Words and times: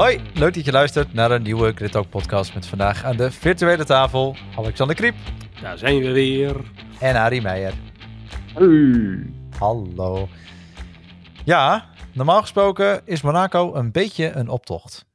Hoi, 0.00 0.20
leuk 0.34 0.54
dat 0.54 0.64
je 0.64 0.72
luistert 0.72 1.12
naar 1.12 1.30
een 1.30 1.42
nieuwe 1.42 1.72
Grid 1.72 1.92
Talk 1.92 2.08
podcast 2.08 2.54
met 2.54 2.66
vandaag 2.66 3.04
aan 3.04 3.16
de 3.16 3.30
virtuele 3.30 3.84
tafel 3.84 4.36
Alexander 4.56 4.96
Kriep 4.96 5.14
Daar 5.62 5.78
zijn 5.78 6.00
we 6.00 6.12
weer. 6.12 6.56
en 7.00 7.16
Arie 7.16 7.42
Meijer. 7.42 7.74
Hey. 8.54 9.32
Hallo. 9.58 10.28
Ja, 11.44 11.88
normaal 12.12 12.40
gesproken 12.40 13.02
is 13.04 13.22
Monaco 13.22 13.74
een 13.74 13.92
beetje 13.92 14.30
een 14.30 14.48
optocht. 14.48 15.06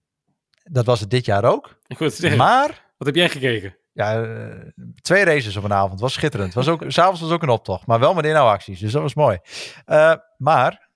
Dat 0.64 0.86
was 0.86 1.00
het 1.00 1.10
dit 1.10 1.26
jaar 1.26 1.44
ook. 1.44 1.80
Ik 1.88 1.98
wil 1.98 2.08
het 2.08 2.18
zeggen, 2.18 2.40
Maar 2.40 2.94
wat 2.98 3.08
heb 3.08 3.16
jij 3.16 3.30
gekeken? 3.30 3.78
ja, 3.92 4.24
eh, 4.24 4.70
twee 5.02 5.24
races 5.24 5.58
op 5.58 5.64
een 5.64 5.74
avond. 5.74 6.00
was 6.00 6.14
schitterend. 6.14 6.54
Was 6.54 6.68
ook, 6.68 6.84
s'avonds 6.88 7.22
was 7.22 7.32
ook 7.32 7.44
een 7.44 7.50
optocht, 7.50 7.86
maar 7.86 8.00
wel 8.00 8.14
met 8.14 8.26
inhouwacties. 8.26 8.80
Dus 8.80 8.92
dat 8.92 9.02
was 9.02 9.14
mooi. 9.14 9.40
Eh, 9.86 10.14
maar 10.38 10.90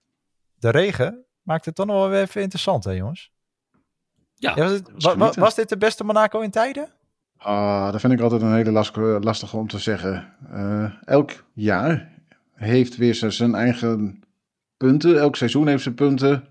de 0.54 0.70
regen 0.70 1.26
maakt 1.42 1.66
het 1.66 1.76
toch 1.76 1.86
nog 1.86 1.96
wel 1.96 2.10
weer 2.10 2.22
even 2.22 2.42
interessant, 2.42 2.84
hè 2.84 2.92
jongens? 2.92 3.32
Ja, 4.40 4.54
Ja, 4.56 4.64
was, 4.64 4.72
het- 4.72 4.88
is 4.98 5.04
wa- 5.04 5.10
wa- 5.12 5.18
genieten. 5.18 5.42
was 5.42 5.56
dit 5.56 5.70
de 5.70 5.78
beste 5.78 6.04
Monaco 6.04 6.40
in 6.40 6.52
tijden? 6.52 6.90
Ah, 7.38 7.92
dat 7.92 8.02
vind 8.02 8.14
ik 8.14 8.20
altijd 8.22 8.42
een 8.42 8.54
hele 8.54 8.72
last- 8.72 8.96
lastige 8.96 9.58
om 9.58 9.68
te 9.68 9.78
zeggen. 9.80 10.34
Eh, 10.52 10.92
elk 11.06 11.44
jaar 11.54 12.12
heeft 12.54 12.98
weer 12.98 13.16
zijn 13.16 13.56
eigen 13.56 14.24
punten. 14.78 15.20
Elk 15.20 15.36
seizoen 15.36 15.68
heeft 15.68 15.84
zijn 15.84 15.96
punten. 15.96 16.48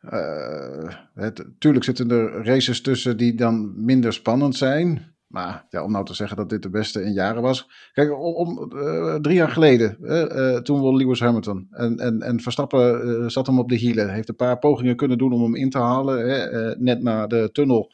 Eh, 0.00 0.88
het, 1.14 1.44
tuurlijk 1.58 1.84
zitten 1.84 2.10
er 2.10 2.44
races 2.44 2.80
tussen 2.82 3.16
die 3.16 3.34
dan 3.34 3.84
minder 3.84 4.12
spannend 4.12 4.56
zijn. 4.56 5.14
Maar 5.32 5.66
ja, 5.70 5.84
om 5.84 5.92
nou 5.92 6.04
te 6.04 6.14
zeggen 6.14 6.36
dat 6.36 6.48
dit 6.48 6.62
de 6.62 6.70
beste 6.70 7.02
in 7.02 7.12
jaren 7.12 7.42
was. 7.42 7.68
Kijk, 7.92 8.18
om, 8.18 8.72
eh, 8.72 9.14
drie 9.14 9.34
jaar 9.34 9.48
geleden, 9.48 9.96
eh, 10.04 10.56
toen 10.56 10.80
won 10.80 10.96
Lewis 10.96 11.20
Hamilton. 11.20 11.66
En, 11.70 11.98
en, 11.98 12.22
en 12.22 12.40
Verstappen 12.40 13.02
eh, 13.02 13.28
zat 13.28 13.46
hem 13.46 13.58
op 13.58 13.68
de 13.68 13.74
hielen. 13.74 14.12
Heeft 14.12 14.28
een 14.28 14.36
paar 14.36 14.58
pogingen 14.58 14.96
kunnen 14.96 15.18
doen 15.18 15.32
om 15.32 15.42
hem 15.42 15.54
in 15.54 15.70
te 15.70 15.78
halen. 15.78 16.28
Hè. 16.28 16.74
Net 16.76 17.02
na 17.02 17.26
de 17.26 17.48
tunnel 17.52 17.92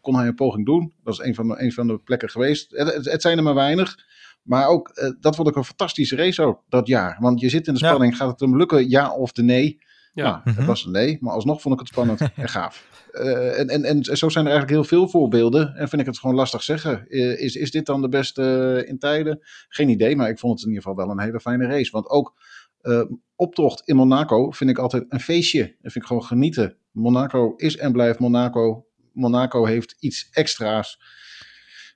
kon 0.00 0.14
hij 0.16 0.26
een 0.26 0.34
poging 0.34 0.66
doen. 0.66 0.92
Dat 1.04 1.12
is 1.12 1.26
een 1.26 1.34
van 1.34 1.48
de, 1.48 1.62
een 1.62 1.72
van 1.72 1.86
de 1.86 1.98
plekken 1.98 2.30
geweest. 2.30 2.70
Het, 2.70 3.10
het, 3.10 3.22
zijn 3.22 3.36
er 3.36 3.42
maar 3.42 3.54
weinig. 3.54 3.98
Maar 4.42 4.66
ook, 4.66 5.14
dat 5.20 5.36
vond 5.36 5.48
ik 5.48 5.56
een 5.56 5.64
fantastische 5.64 6.16
race 6.16 6.42
ook, 6.42 6.62
dat 6.68 6.86
jaar. 6.86 7.16
Want 7.20 7.40
je 7.40 7.48
zit 7.48 7.66
in 7.66 7.74
de 7.74 7.80
Ja. 7.80 7.88
spanning, 7.88 8.16
gaat 8.16 8.30
het 8.30 8.40
hem 8.40 8.56
lukken, 8.56 8.88
ja 8.88 9.14
of 9.14 9.32
de 9.32 9.42
nee? 9.42 9.78
Ja. 10.12 10.22
Nou, 10.30 10.40
Mhm. 10.44 10.56
het 10.56 10.66
was 10.66 10.84
een 10.84 10.92
nee, 10.92 11.18
maar 11.20 11.32
alsnog 11.32 11.60
vond 11.60 11.74
ik 11.74 11.80
het 11.80 11.88
spannend 11.88 12.20
en 12.36 12.48
gaaf. 12.48 12.88
Eh, 13.12 13.58
en, 13.58 13.68
en, 13.68 13.84
en 13.84 14.02
zo 14.04 14.28
zijn 14.28 14.44
er 14.46 14.50
eigenlijk 14.52 14.70
heel 14.80 14.98
veel 14.98 15.08
voorbeelden. 15.08 15.74
En 15.74 15.88
vind 15.88 16.00
ik 16.00 16.06
het 16.06 16.18
gewoon 16.18 16.36
lastig 16.36 16.62
zeggen. 16.62 17.08
Eh, 17.08 17.40
is, 17.40 17.54
is 17.56 17.70
dit 17.70 17.86
dan 17.86 18.00
de 18.02 18.08
beste 18.08 18.42
eh, 18.82 18.88
in 18.88 18.98
tijden? 18.98 19.38
Geen 19.68 19.88
idee, 19.88 20.16
maar 20.16 20.28
ik 20.28 20.38
vond 20.38 20.52
het 20.52 20.62
in 20.62 20.68
ieder 20.68 20.82
geval 20.82 21.04
wel 21.06 21.10
een 21.14 21.20
hele 21.22 21.40
fijne 21.40 21.66
race. 21.66 21.90
Want 21.90 22.08
ook 22.08 22.34
eh, 22.80 23.02
optocht 23.36 23.82
in 23.88 23.96
Monaco 23.96 24.50
vind 24.50 24.70
ik 24.70 24.78
altijd 24.78 25.04
een 25.08 25.20
feestje. 25.20 25.62
Dat 25.62 25.92
vind 25.92 25.94
ik 25.94 26.04
gewoon 26.04 26.24
genieten. 26.24 26.76
Monaco 26.90 27.54
is 27.56 27.76
en 27.76 27.92
blijft 27.92 28.18
Monaco. 28.18 28.86
Monaco 29.12 29.64
heeft 29.66 29.96
iets 29.98 30.28
extra's. 30.30 31.00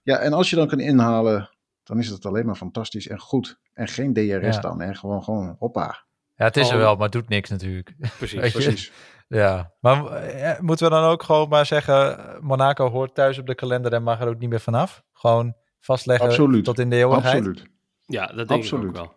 Ja, 0.03 0.19
en 0.19 0.33
als 0.33 0.51
je 0.51 0.57
dan 0.57 0.67
kan 0.69 0.81
inhalen, 0.81 1.51
dan 1.83 1.99
is 1.99 2.09
het 2.09 2.27
alleen 2.27 2.47
maar 2.47 2.55
fantastisch 2.55 3.09
en 3.09 3.19
goed. 3.19 3.59
En 3.73 3.89
geen 3.89 4.13
DRS 4.13 4.55
Ja. 4.55 4.61
dan, 4.61 4.81
hè? 4.81 4.95
Gewoon, 4.95 5.25
gewoon 5.25 5.57
hoppa. 5.59 6.05
Ja, 6.37 6.45
het 6.45 6.57
is 6.57 6.71
er 6.71 6.79
wel, 6.79 6.95
maar 6.95 7.05
het 7.05 7.13
doet 7.13 7.29
niks 7.29 7.51
natuurlijk. 7.51 7.95
precies. 8.19 8.53
Precies. 8.53 8.93
Ja, 9.29 9.73
maar 9.81 10.07
eh, 10.07 10.61
moeten 10.61 10.87
we 10.89 10.95
dan 10.95 11.05
ook 11.05 11.23
gewoon 11.23 11.49
maar 11.49 11.67
zeggen... 11.67 12.19
Monaco 12.41 12.91
hoort 12.91 13.15
thuis 13.15 13.39
op 13.39 13.47
de 13.47 13.55
kalender 13.55 13.93
en 13.93 14.03
mag 14.03 14.21
er 14.21 14.29
ook 14.29 14.39
niet 14.39 14.51
meer 14.51 14.61
vanaf? 14.61 15.03
Gewoon 15.13 15.55
vastleggen 15.81 16.27
Absoluut. 16.29 16.65
tot 16.65 16.79
in 16.79 16.91
de 16.91 16.97
eeuwigheid? 16.97 17.37
Absoluut. 17.37 17.67
Ja, 18.07 18.27
dat 18.27 18.49
denk 18.49 18.65
ik 18.65 18.75
ook 18.75 18.93
wel. 18.93 19.13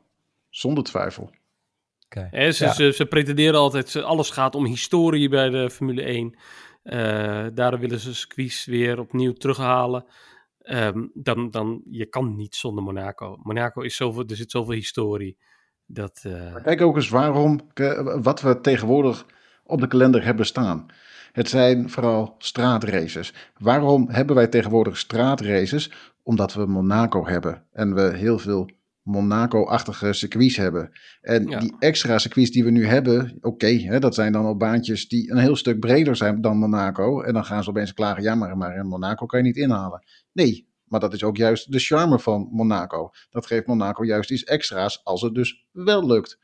Zonder 0.49 0.83
twijfel. 0.83 1.31
Oké. 2.05 2.27
Hè, 2.31 2.51
ze, 2.51 2.65
Ja. 2.65 2.73
ze, 2.73 2.91
ze 2.91 3.05
pretenderen 3.05 3.59
altijd, 3.59 3.89
ze, 3.89 4.03
alles 4.03 4.29
gaat 4.29 4.55
om 4.55 4.65
historie 4.65 5.29
bij 5.29 5.49
de 5.49 5.69
Formule 5.69 6.01
1. 6.01 6.37
Eh 6.83 7.45
daarom 7.53 7.79
willen 7.79 7.99
ze 7.99 8.15
squeeze 8.15 8.71
weer 8.71 8.99
opnieuw 8.99 9.33
terughalen. 9.33 10.05
Ehm, 10.61 11.07
dan, 11.13 11.49
dan, 11.51 11.81
je 11.89 12.05
kan 12.05 12.35
niet 12.35 12.55
zonder 12.55 12.83
Monaco. 12.83 13.37
Monaco 13.43 13.81
is 13.81 13.95
zoveel, 13.95 14.23
er 14.27 14.35
zit 14.35 14.51
zoveel 14.51 14.73
historie. 14.73 15.37
Dat, 15.87 16.21
eh, 16.23 16.55
Kijk 16.63 16.81
ook 16.81 16.95
eens 16.95 17.09
waarom, 17.09 17.59
wat 18.21 18.41
we 18.41 18.61
tegenwoordig 18.61 19.25
op 19.63 19.79
de 19.79 19.87
kalender 19.87 20.23
hebben 20.25 20.45
staan. 20.45 20.85
Het 21.31 21.49
zijn 21.49 21.89
vooral 21.89 22.35
straatraces. 22.37 23.33
Waarom 23.57 24.09
hebben 24.09 24.35
wij 24.35 24.47
tegenwoordig 24.47 24.97
straatraces? 24.97 25.91
Omdat 26.23 26.53
we 26.53 26.65
Monaco 26.65 27.27
hebben 27.27 27.63
en 27.71 27.95
we 27.95 28.01
heel 28.17 28.39
veel 28.39 28.69
Monaco-achtige 29.01 30.13
circuits 30.13 30.55
hebben. 30.57 30.91
En 31.21 31.47
Ja. 31.47 31.59
die 31.59 31.75
extra 31.79 32.17
circuits 32.17 32.51
die 32.51 32.63
we 32.63 32.71
nu 32.71 32.85
hebben, 32.85 33.37
oké, 33.41 33.99
dat 33.99 34.15
zijn 34.15 34.31
dan 34.31 34.45
op 34.45 34.59
baantjes 34.59 35.07
die 35.07 35.31
een 35.31 35.37
heel 35.37 35.55
stuk 35.55 35.79
breder 35.79 36.15
zijn 36.15 36.41
dan 36.41 36.57
Monaco. 36.57 37.21
En 37.21 37.33
dan 37.33 37.45
gaan 37.45 37.63
ze 37.63 37.69
opeens 37.69 37.93
klagen, 37.93 38.23
ja, 38.23 38.35
maar, 38.35 38.57
maar 38.57 38.75
in 38.75 38.87
Monaco 38.87 39.25
kan 39.25 39.39
je 39.39 39.45
niet 39.45 39.57
inhalen. 39.57 40.03
Nee, 40.31 40.67
maar 40.87 40.99
dat 40.99 41.13
is 41.13 41.23
ook 41.23 41.37
juist 41.37 41.71
de 41.71 41.79
charme 41.79 42.19
van 42.19 42.47
Monaco. 42.51 43.09
Dat 43.29 43.45
geeft 43.45 43.67
Monaco 43.67 44.05
juist 44.05 44.31
iets 44.31 44.43
extra's 44.43 45.01
als 45.03 45.21
het 45.21 45.33
dus 45.35 45.65
wel 45.71 46.05
lukt. 46.05 46.37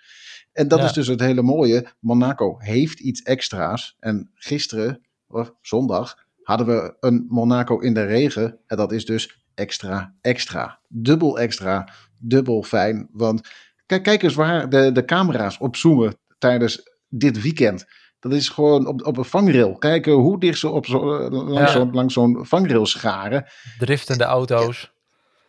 En 0.51 0.67
dat 0.67 0.79
Ja. 0.79 0.85
is 0.85 0.93
dus 0.93 1.07
het 1.07 1.19
hele 1.19 1.41
mooie. 1.41 1.87
Monaco 1.99 2.55
heeft 2.59 2.99
iets 2.99 3.21
extra's. 3.21 3.95
En 3.99 4.31
gisteren, 4.33 5.01
of 5.27 5.53
zondag, 5.61 6.15
hadden 6.41 6.67
we 6.67 6.95
een 6.99 7.25
Monaco 7.29 7.79
in 7.79 7.93
de 7.93 8.05
regen. 8.05 8.59
En 8.67 8.77
dat 8.77 8.91
is 8.91 9.05
dus 9.05 9.43
extra, 9.55 10.15
extra. 10.21 10.79
Dubbel 10.87 11.39
extra, 11.39 11.89
dubbel 12.17 12.63
fijn. 12.63 13.09
Want 13.11 13.49
kijk, 13.85 14.03
kijk 14.03 14.23
eens 14.23 14.33
waar 14.35 14.69
de, 14.69 14.91
de 14.91 15.05
camera's 15.05 15.57
op 15.59 15.75
zoomen 15.75 16.15
tijdens 16.37 16.81
dit 17.09 17.41
weekend. 17.41 17.85
Dat 18.23 18.34
is 18.34 18.50
gewoon 18.50 18.88
op, 18.88 19.06
op 19.06 19.17
een 19.17 19.25
vangrail. 19.25 19.75
Kijken 19.78 20.11
hoe 20.13 20.39
dicht 20.39 20.59
ze 20.59 20.69
op 20.69 20.85
zo, 20.85 21.17
eh, 21.17 21.31
langs 21.31 21.59
Ja. 21.59 21.67
zo'n 21.67 21.91
langs 21.94 22.13
zo'n 22.13 22.45
vangrail 22.45 22.85
scharen. 22.85 23.45
Driftende 23.79 24.23
auto's. 24.23 24.91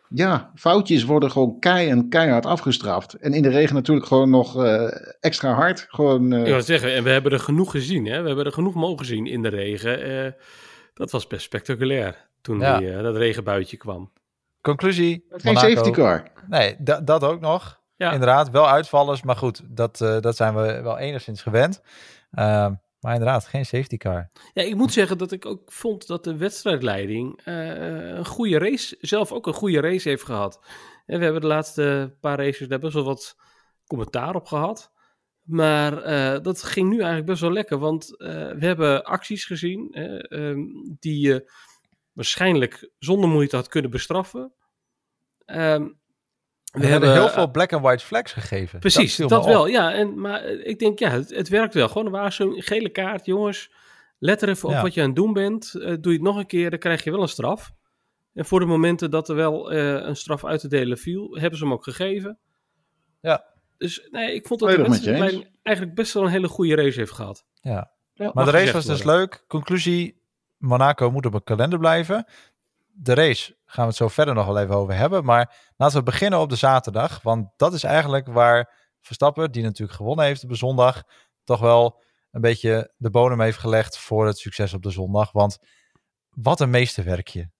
Ja, 0.09 0.51
foutjes 0.55 1.03
worden 1.03 1.31
gewoon 1.31 1.59
kei 1.59 1.89
en 1.89 2.09
keihard 2.09 2.45
afgestraft. 2.45 3.13
En 3.13 3.33
in 3.33 3.41
de 3.41 3.49
regen 3.49 3.75
natuurlijk 3.75 4.07
gewoon 4.07 4.29
nog 4.29 4.63
eh, 4.63 4.87
extra 5.19 5.53
hard. 5.53 5.85
Gewoon, 5.89 6.33
eh, 6.33 6.39
Ik 6.39 6.45
wil 6.45 6.61
zeggen, 6.61 6.93
en 6.93 7.03
we 7.03 7.09
hebben 7.09 7.31
er 7.31 7.39
genoeg 7.39 7.71
gezien. 7.71 8.05
Hè? 8.05 8.21
We 8.21 8.27
hebben 8.27 8.45
er 8.45 8.51
genoeg 8.51 8.73
mogen 8.73 9.05
zien 9.05 9.25
in 9.25 9.41
de 9.41 9.49
regen. 9.49 10.03
Eh, 10.25 10.31
dat 10.93 11.11
was 11.11 11.27
best 11.27 11.43
spectaculair 11.43 12.27
toen 12.41 12.59
Ja. 12.59 12.77
die, 12.77 12.91
eh, 12.91 13.03
dat 13.03 13.15
regenbuitje 13.17 13.77
kwam. 13.77 14.11
Conclusie, 14.61 15.25
geen 15.29 15.53
Monaco. 15.53 15.69
safety 15.69 15.91
car. 15.91 16.23
Nee, 16.47 16.75
da- 16.79 17.01
dat 17.01 17.23
ook 17.23 17.39
nog. 17.41 17.79
Ja. 17.95 18.11
Inderdaad, 18.11 18.49
wel 18.49 18.69
uitvallers, 18.69 19.21
maar 19.23 19.35
goed, 19.35 19.61
dat, 19.65 20.01
eh, 20.01 20.19
dat 20.19 20.35
zijn 20.35 20.55
we 20.55 20.81
wel 20.81 20.97
enigszins 20.97 21.41
gewend. 21.41 21.81
Ehm, 22.35 22.73
maar 22.99 23.13
inderdaad, 23.13 23.45
geen 23.45 23.65
safety 23.65 23.97
car. 23.97 24.31
Ja, 24.53 24.63
ik 24.63 24.75
moet 24.75 24.93
zeggen 24.93 25.17
dat 25.17 25.31
ik 25.31 25.45
ook 25.45 25.71
vond 25.71 26.07
dat 26.07 26.23
de 26.23 26.37
wedstrijdleiding 26.37 27.41
eh, 27.43 28.07
een 28.07 28.25
goede 28.25 28.57
race, 28.57 28.97
zelf 28.99 29.31
ook 29.31 29.47
een 29.47 29.53
goede 29.53 29.79
race 29.79 30.09
heeft 30.09 30.23
gehad. 30.23 30.59
En 31.05 31.17
we 31.17 31.23
hebben 31.23 31.41
de 31.41 31.47
laatste 31.47 32.15
paar 32.19 32.37
races 32.37 32.67
daar 32.67 32.79
best 32.79 32.93
wel 32.93 33.03
wat 33.03 33.35
commentaar 33.85 34.35
op 34.35 34.45
gehad. 34.45 34.91
Maar 35.41 36.01
eh, 36.01 36.41
dat 36.41 36.63
ging 36.63 36.89
nu 36.89 36.95
eigenlijk 36.95 37.25
best 37.25 37.41
wel 37.41 37.51
lekker, 37.51 37.77
want 37.77 38.17
eh, 38.17 38.27
we 38.29 38.65
hebben 38.65 39.03
acties 39.03 39.45
gezien 39.45 39.91
ehm, 39.91 40.59
die 40.99 41.19
je 41.19 41.51
waarschijnlijk 42.11 42.89
zonder 42.99 43.29
moeite 43.29 43.55
had 43.55 43.67
kunnen 43.67 43.91
bestraffen. 43.91 44.53
Ehm, 45.45 45.87
We, 46.75 46.85
hebben 46.85 47.11
heel 47.11 47.29
veel 47.29 47.51
black 47.51 47.73
and 47.73 47.83
white 47.83 48.05
flags 48.05 48.33
gegeven. 48.33 48.79
Precies, 48.79 49.15
dat, 49.15 49.31
op. 49.31 49.45
wel. 49.45 49.67
Ja, 49.67 49.93
en, 49.93 50.19
maar 50.19 50.41
eh, 50.43 50.67
ik 50.69 50.79
denk, 50.79 50.99
ja, 50.99 51.09
het, 51.09 51.35
het 51.35 51.49
werkt 51.49 51.73
wel. 51.73 51.87
Gewoon 51.87 52.05
een 52.05 52.11
waarschuwing, 52.11 52.65
gele 52.65 52.89
kaart, 52.89 53.25
jongens. 53.25 53.71
Let 54.19 54.41
er 54.41 54.49
even 54.49 54.69
op 54.69 54.75
Ja. 54.75 54.81
wat 54.81 54.93
je 54.93 55.01
aan 55.01 55.07
het 55.07 55.15
doen 55.15 55.33
bent. 55.33 55.73
Eh, 55.73 55.79
doe 55.81 56.11
je 56.11 56.17
het 56.17 56.21
nog 56.21 56.37
een 56.37 56.45
keer, 56.45 56.69
dan 56.69 56.79
krijg 56.79 57.03
je 57.03 57.11
wel 57.11 57.21
een 57.21 57.27
straf. 57.27 57.71
En 58.33 58.45
voor 58.45 58.59
de 58.59 58.65
momenten 58.65 59.11
dat 59.11 59.29
er 59.29 59.35
wel 59.35 59.71
eh, 59.71 60.07
een 60.07 60.15
straf 60.15 60.45
uit 60.45 60.59
te 60.59 60.67
delen 60.67 60.97
viel, 60.97 61.37
hebben 61.39 61.57
ze 61.59 61.63
hem 61.63 61.73
ook 61.73 61.83
gegeven. 61.83 62.39
Ja. 63.21 63.45
Dus 63.77 64.07
nee, 64.11 64.33
ik 64.33 64.47
vond 64.47 64.59
dat 64.59 64.69
de 64.69 65.45
eigenlijk 65.61 65.95
best 65.95 66.13
wel 66.13 66.23
een 66.23 66.29
hele 66.29 66.47
goede 66.47 66.75
race 66.75 66.99
heeft 66.99 67.11
gehad. 67.11 67.45
Ja. 67.61 67.91
Ja, 68.13 68.31
Maar 68.33 68.45
de 68.45 68.51
race 68.51 68.73
was 68.73 68.85
dus 68.85 69.01
worden. 69.01 69.19
leuk. 69.19 69.43
Conclusie, 69.47 70.21
Monaco 70.57 71.11
moet 71.11 71.25
op 71.25 71.33
een 71.33 71.43
kalender 71.43 71.79
blijven. 71.79 72.25
De 72.97 73.13
race 73.13 73.57
gaan 73.65 73.83
we 73.83 73.89
het 73.89 73.95
zo 73.95 74.07
verder 74.07 74.33
nog 74.33 74.45
wel 74.45 74.59
even 74.59 74.75
over 74.75 74.95
hebben. 74.95 75.25
Maar 75.25 75.71
laten 75.75 75.97
we 75.97 76.03
beginnen 76.03 76.39
op 76.39 76.49
de 76.49 76.55
zaterdag. 76.55 77.21
Want 77.21 77.49
dat 77.55 77.73
is 77.73 77.83
eigenlijk 77.83 78.27
waar 78.27 78.83
Verstappen, 79.01 79.51
die 79.51 79.63
natuurlijk 79.63 79.97
gewonnen 79.97 80.25
heeft 80.25 80.43
op 80.43 80.49
de 80.49 80.55
zondag, 80.55 81.03
toch 81.43 81.59
wel 81.59 82.01
een 82.31 82.41
beetje 82.41 82.93
de 82.97 83.09
bodem 83.09 83.41
heeft 83.41 83.57
gelegd 83.57 83.97
voor 83.97 84.27
het 84.27 84.37
succes 84.37 84.73
op 84.73 84.81
de 84.81 84.91
zondag. 84.91 85.31
Want 85.31 85.57
wat 86.29 86.59
een 86.59 86.69
meesterwerkje. 86.69 87.51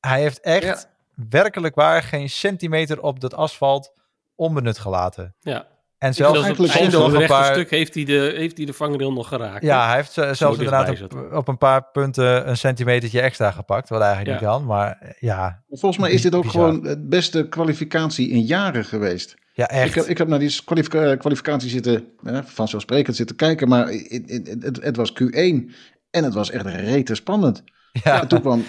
Hij 0.00 0.20
heeft 0.20 0.40
echt 0.40 0.88
werkelijk 1.14 1.74
waar 1.74 2.02
geen 2.02 2.30
centimeter 2.30 3.02
op 3.02 3.20
dat 3.20 3.34
asfalt 3.34 3.92
onbenut 4.34 4.78
gelaten. 4.78 5.36
Ja. 5.40 5.66
En 6.00 6.14
Zelfs 6.14 6.32
zelfs, 6.40 6.50
op 6.58 6.66
eigenlijk 6.66 6.92
nog 6.92 7.12
het 7.12 7.20
een 7.20 7.26
paar, 7.26 7.52
stuk 7.54 7.70
heeft 7.70 7.94
hij, 7.94 8.04
de, 8.04 8.32
heeft 8.36 8.56
hij 8.56 8.66
de 8.66 8.72
vangrail 8.72 9.12
nog 9.12 9.28
geraakt. 9.28 9.62
ja, 9.64 9.86
hij 9.86 9.96
heeft 9.96 10.18
eh, 10.18 10.32
zelfs 10.32 10.56
inderdaad 10.58 11.02
op, 11.02 11.28
op 11.32 11.48
een 11.48 11.58
paar 11.58 11.84
punten 11.92 12.48
een 12.48 12.56
centimetertje 12.56 13.20
extra 13.20 13.50
gepakt. 13.50 13.88
Wat 13.88 14.00
eigenlijk 14.00 14.40
Ja. 14.40 14.46
niet 14.48 14.56
kan. 14.58 14.66
Maar 14.66 14.98
eh, 15.00 15.10
ja, 15.18 15.62
Volgens 15.68 15.98
mij 15.98 16.10
is 16.10 16.22
dit 16.22 16.34
ook 16.34 16.42
Bizar. 16.42 16.68
gewoon 16.68 16.86
het 16.86 17.08
beste 17.08 17.48
kwalificatie 17.48 18.28
in 18.28 18.40
jaren 18.42 18.84
geweest. 18.84 19.34
ja 19.52 19.64
Ik 19.64 19.76
echt. 19.76 19.94
heb, 19.94 20.04
ik 20.04 20.18
heb 20.18 20.28
naar 20.28 20.38
die 20.38 20.60
kwalifica- 20.64 21.16
kwalificatie 21.16 21.70
zitten, 21.70 22.04
eh, 22.24 22.38
vanzelfsprekend 22.44 23.16
zitten 23.16 23.36
kijken, 23.36 23.68
maar 23.68 23.86
het, 23.88 24.22
het, 24.26 24.62
het, 24.62 24.82
het 24.82 24.96
was 24.96 25.12
Q1. 25.12 25.70
En 26.10 26.24
het 26.24 26.34
was 26.34 26.50
echt 26.50 26.66
rete 26.66 27.14
spannend. 27.14 27.62
Ja, 28.04 28.20
En 28.20 28.28
toen 28.28 28.40
kwam 28.40 28.64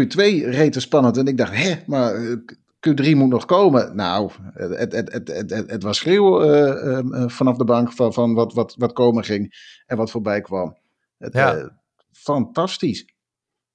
Q2 0.00 0.14
rete 0.44 0.80
spannend. 0.80 1.16
En 1.16 1.26
ik 1.26 1.36
dacht, 1.36 1.54
hè, 1.56 1.74
maar 1.86 2.14
eh, 2.14 2.32
Q3 2.88 3.10
moet 3.16 3.28
nog 3.28 3.44
komen. 3.44 3.96
Nou, 3.96 4.30
het, 4.52 4.78
het, 4.78 4.92
het, 5.12 5.28
het, 5.28 5.50
het, 5.50 5.70
het 5.70 5.82
was 5.82 5.96
schreeuw 5.98 6.42
eh, 6.42 6.70
eh, 6.70 6.98
eh, 6.98 7.28
vanaf 7.28 7.56
de 7.56 7.64
bank 7.64 7.92
van, 7.92 8.12
van 8.12 8.34
wat, 8.34 8.52
wat, 8.52 8.74
wat 8.76 8.92
komen 8.92 9.24
ging 9.24 9.54
en 9.86 9.96
wat 9.96 10.10
voorbij 10.10 10.40
kwam. 10.40 10.76
Het, 11.18 11.32
Ja. 11.32 11.54
eh, 11.56 11.66
fantastisch. 12.12 13.04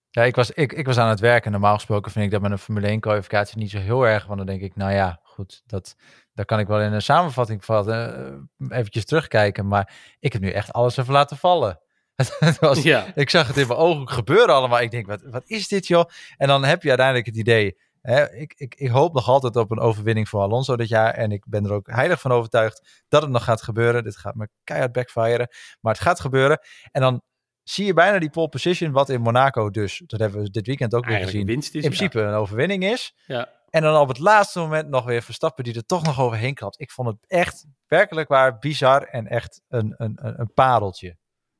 ja 0.09 0.23
ik, 0.23 0.35
was, 0.35 0.51
ik, 0.51 0.73
ik 0.73 0.85
was 0.85 0.97
aan 0.97 1.09
het 1.09 1.19
werken. 1.19 1.51
Normaal 1.51 1.73
gesproken 1.75 2.11
vind 2.11 2.25
ik 2.25 2.31
dat 2.31 2.41
met 2.41 2.51
een 2.51 2.57
Formule 2.57 2.87
1 2.87 2.99
kwalificatie 2.99 3.57
niet 3.57 3.69
zo 3.71 3.77
heel 3.79 4.03
erg. 4.07 4.25
Want 4.25 4.37
dan 4.37 4.47
denk 4.47 4.61
ik, 4.61 4.75
nou 4.75 4.91
ja, 4.91 5.19
goed, 5.23 5.63
dat, 5.65 5.95
dat 6.33 6.45
kan 6.45 6.59
ik 6.59 6.67
wel 6.67 6.81
in 6.81 6.93
een 6.93 7.01
samenvatting 7.01 7.65
vatten. 7.65 8.49
eventjes 8.69 9.05
terugkijken. 9.05 9.67
Maar 9.67 9.93
ik 10.19 10.33
heb 10.33 10.41
nu 10.41 10.49
echt 10.49 10.71
alles 10.71 10.97
even 10.97 11.13
laten 11.13 11.37
vallen. 11.37 11.79
Het 12.39 12.59
was, 12.59 12.81
Ja. 12.81 13.05
Ik 13.15 13.29
zag 13.29 13.47
het 13.47 13.57
in 13.57 13.67
mijn 13.67 13.79
ogen 13.79 14.09
gebeuren 14.09 14.55
allemaal. 14.55 14.81
Ik 14.81 14.91
denk, 14.91 15.05
wat, 15.07 15.21
wat 15.21 15.43
is 15.45 15.67
dit 15.67 15.87
joh? 15.87 16.05
En 16.37 16.47
dan 16.47 16.63
heb 16.63 16.81
je 16.81 16.87
uiteindelijk 16.87 17.25
het 17.27 17.37
idee. 17.37 17.77
Hè, 18.03 18.33
ik, 18.33 18.53
ik, 18.55 18.75
ik 18.75 18.89
hoop 18.89 19.13
nog 19.13 19.27
altijd 19.27 19.55
op 19.55 19.71
een 19.71 19.79
overwinning 19.79 20.29
voor 20.29 20.41
Alonso 20.41 20.75
dit 20.75 20.87
jaar. 20.87 21.13
En 21.13 21.31
ik 21.31 21.45
ben 21.47 21.65
er 21.65 21.71
ook 21.71 21.87
heilig 21.87 22.21
van 22.21 22.31
overtuigd 22.31 23.03
dat 23.07 23.21
het 23.21 23.31
nog 23.31 23.43
gaat 23.43 23.61
gebeuren. 23.61 24.03
Dit 24.03 24.17
gaat 24.17 24.35
me 24.35 24.49
keihard 24.63 24.91
backfiren. 24.91 25.47
Maar 25.81 25.93
het 25.93 26.01
gaat 26.01 26.19
gebeuren. 26.19 26.59
En 26.91 27.01
dan 27.01 27.21
zie 27.63 27.85
je 27.85 27.93
bijna 27.93 28.19
die 28.19 28.29
pole 28.29 28.49
position. 28.49 28.91
Wat 28.91 29.09
in 29.09 29.21
Monaco 29.21 29.69
dus, 29.69 30.03
dat 30.05 30.19
hebben 30.19 30.41
we 30.41 30.49
dit 30.49 30.67
weekend 30.67 30.93
ook 30.93 31.05
weer 31.05 31.15
Eigenlijk 31.15 31.39
een 31.43 31.45
gezien. 31.45 31.61
winst 31.61 31.75
is. 31.75 31.83
In 31.83 31.89
principe 31.89 32.21
een 32.21 32.33
overwinning 32.33 32.83
is. 32.83 33.15
Ja. 33.25 33.49
En 33.69 33.81
dan 33.81 34.01
op 34.01 34.07
het 34.07 34.19
laatste 34.19 34.59
moment 34.59 34.89
nog 34.89 35.05
weer 35.05 35.21
Verstappen 35.21 35.63
die 35.63 35.75
er 35.75 35.85
toch 35.85 36.03
nog 36.03 36.19
overheen 36.19 36.53
klapt. 36.53 36.79
Ik 36.79 36.91
vond 36.91 37.07
het 37.07 37.17
echt 37.27 37.65
werkelijk 37.87 38.27
waar 38.27 38.59
bizar 38.59 39.01
en 39.03 39.27
echt 39.27 39.61
een, 39.67 39.93
een, 39.97 40.19
een, 40.21 40.39
een 40.39 40.53
pareltje. 40.53 41.17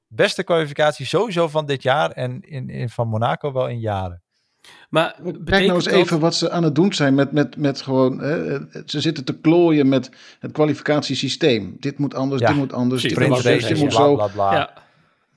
Beste 0.07 0.43
kwalificatie 0.43 1.05
sowieso 1.05 1.47
van 1.47 1.65
dit 1.65 1.83
jaar 1.83 2.11
en 2.11 2.41
in, 2.41 2.69
in, 2.69 2.89
van 2.89 3.07
Monaco 3.07 3.51
wel 3.51 3.67
in 3.67 3.79
jaren. 3.79 4.23
Maar 4.89 5.15
Kijk 5.45 5.65
nou 5.65 5.73
eens 5.75 5.83
dat- 5.85 5.93
even 5.93 6.19
wat 6.19 6.35
ze 6.35 6.49
aan 6.51 6.63
het 6.63 6.75
doen 6.75 6.93
zijn 6.93 7.13
met, 7.15 7.31
met, 7.31 7.57
met 7.57 7.81
gewoon... 7.81 8.19
hè, 8.19 8.57
ze 8.85 9.01
zitten 9.01 9.23
te 9.25 9.39
klooien 9.39 9.89
met 9.89 10.11
het 10.39 10.51
kwalificatiesysteem. 10.51 11.75
Dit 11.79 11.97
moet 11.97 12.13
anders, 12.15 12.41
Ja, 12.41 12.47
dit 12.47 12.55
moet 12.57 12.73
anders, 12.73 13.01
dit 13.01 13.27
moet 13.27 13.43
dit 13.43 13.77
bla, 13.77 13.89
zo. 13.89 14.15
bla, 14.15 14.27
bla. 14.27 14.53
Ja. 14.53 14.73